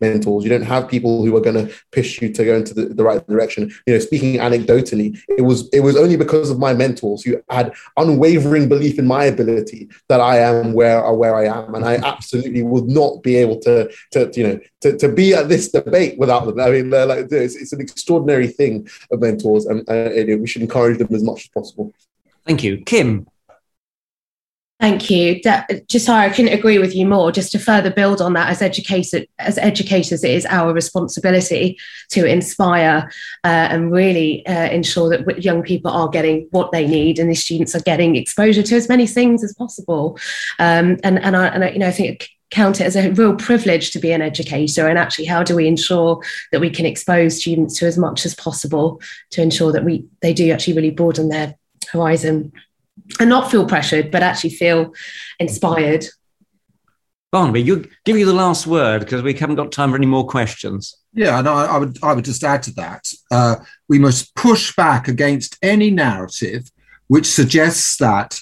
[0.01, 2.85] mentors, you don't have people who are going to push you to go into the,
[2.85, 3.71] the right direction.
[3.85, 7.73] You know, speaking anecdotally, it was it was only because of my mentors who had
[7.97, 12.63] unwavering belief in my ability that I am where where I am, and I absolutely
[12.63, 16.45] would not be able to to you know to, to be at this debate without
[16.45, 16.59] them.
[16.59, 20.97] I mean, like it's, it's an extraordinary thing of mentors, and uh, we should encourage
[20.97, 21.93] them as much as possible.
[22.45, 23.27] Thank you, Kim.
[24.85, 25.41] Thank you.
[25.87, 27.31] Just sorry, I couldn't agree with you more.
[27.31, 31.79] Just to further build on that, as educators, as educators, it is our responsibility
[32.11, 33.09] to inspire
[33.43, 37.33] uh, and really uh, ensure that young people are getting what they need, and the
[37.33, 40.19] students are getting exposure to as many things as possible.
[40.59, 43.35] Um, and and I, and I, you know, I think count it as a real
[43.35, 46.21] privilege to be an educator and actually how do we ensure
[46.51, 50.31] that we can expose students to as much as possible to ensure that we they
[50.31, 51.55] do actually really broaden their
[51.91, 52.51] horizon
[53.19, 54.93] and not feel pressured but actually feel
[55.39, 56.05] inspired
[57.31, 60.25] Barnaby, you give you the last word because we haven't got time for any more
[60.25, 60.95] questions.
[61.11, 63.11] Yeah, and I, I would I would just add to that.
[63.29, 63.57] Uh,
[63.89, 66.71] we must push back against any narrative
[67.07, 68.39] which suggests that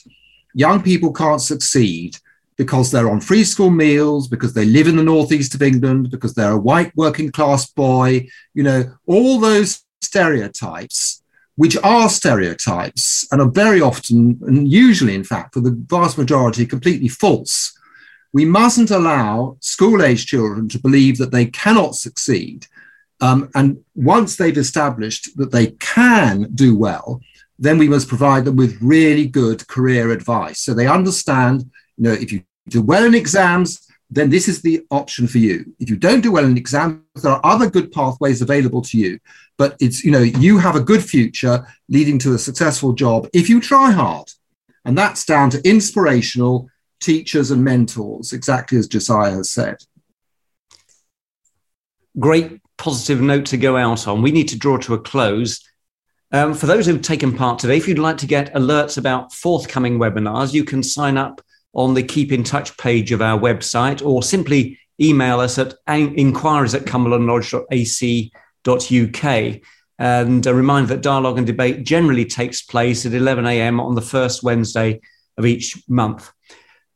[0.54, 2.18] young people can't succeed
[2.56, 6.36] because they're on free school meals, because they live in the northeast of England, because
[6.36, 11.23] they're a white working class boy, you know, all those stereotypes,
[11.56, 16.66] which are stereotypes and are very often, and usually, in fact, for the vast majority,
[16.66, 17.78] completely false.
[18.34, 22.66] We mustn't allow school age children to believe that they cannot succeed.
[23.22, 27.22] Um, and once they've established that they can do well,
[27.60, 30.60] then we must provide them with really good career advice.
[30.60, 34.86] So they understand you know, if you do well in exams, then this is the
[34.92, 35.74] option for you.
[35.80, 39.20] If you don't do well in exams, there are other good pathways available to you.
[39.58, 43.50] But it's, you know, you have a good future leading to a successful job if
[43.50, 44.30] you try hard.
[44.86, 49.78] And that's down to inspirational teachers and mentors, exactly as Josiah has said.
[52.20, 54.22] Great positive note to go out on.
[54.22, 55.68] We need to draw to a close.
[56.32, 60.00] Um, for those who've taken part today, if you'd like to get alerts about forthcoming
[60.00, 61.42] webinars, you can sign up
[61.74, 66.76] on the Keep in Touch page of our website or simply email us at inquiries
[66.76, 69.62] at cumberlandlodge.ac.uk.
[70.00, 73.80] And a reminder that dialogue and debate generally takes place at 11 a.m.
[73.80, 75.00] on the first Wednesday
[75.38, 76.32] of each month.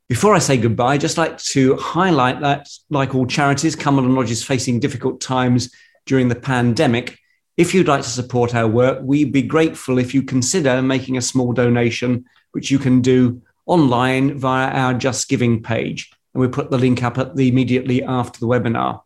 [0.10, 4.32] Before I say goodbye, I'd just like to highlight that, like all charities, Cumberland Lodge
[4.32, 5.72] is facing difficult times
[6.06, 7.20] during the pandemic.
[7.58, 11.22] If you'd like to support our work, we'd be grateful if you consider making a
[11.22, 16.12] small donation, which you can do online via our Just Giving page.
[16.34, 19.02] And we put the link up at the immediately after the webinar.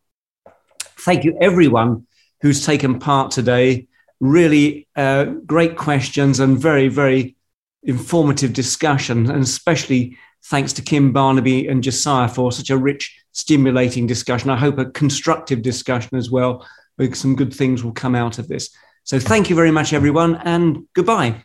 [0.98, 2.06] Thank you, everyone
[2.40, 3.88] who's taken part today.
[4.20, 7.36] Really uh, great questions and very, very
[7.82, 14.06] informative discussion, and especially thanks to Kim Barnaby and Josiah for such a rich, stimulating
[14.06, 14.50] discussion.
[14.50, 16.66] I hope a constructive discussion as well,
[17.12, 18.70] some good things will come out of this.
[19.04, 21.44] So thank you very much, everyone, and goodbye.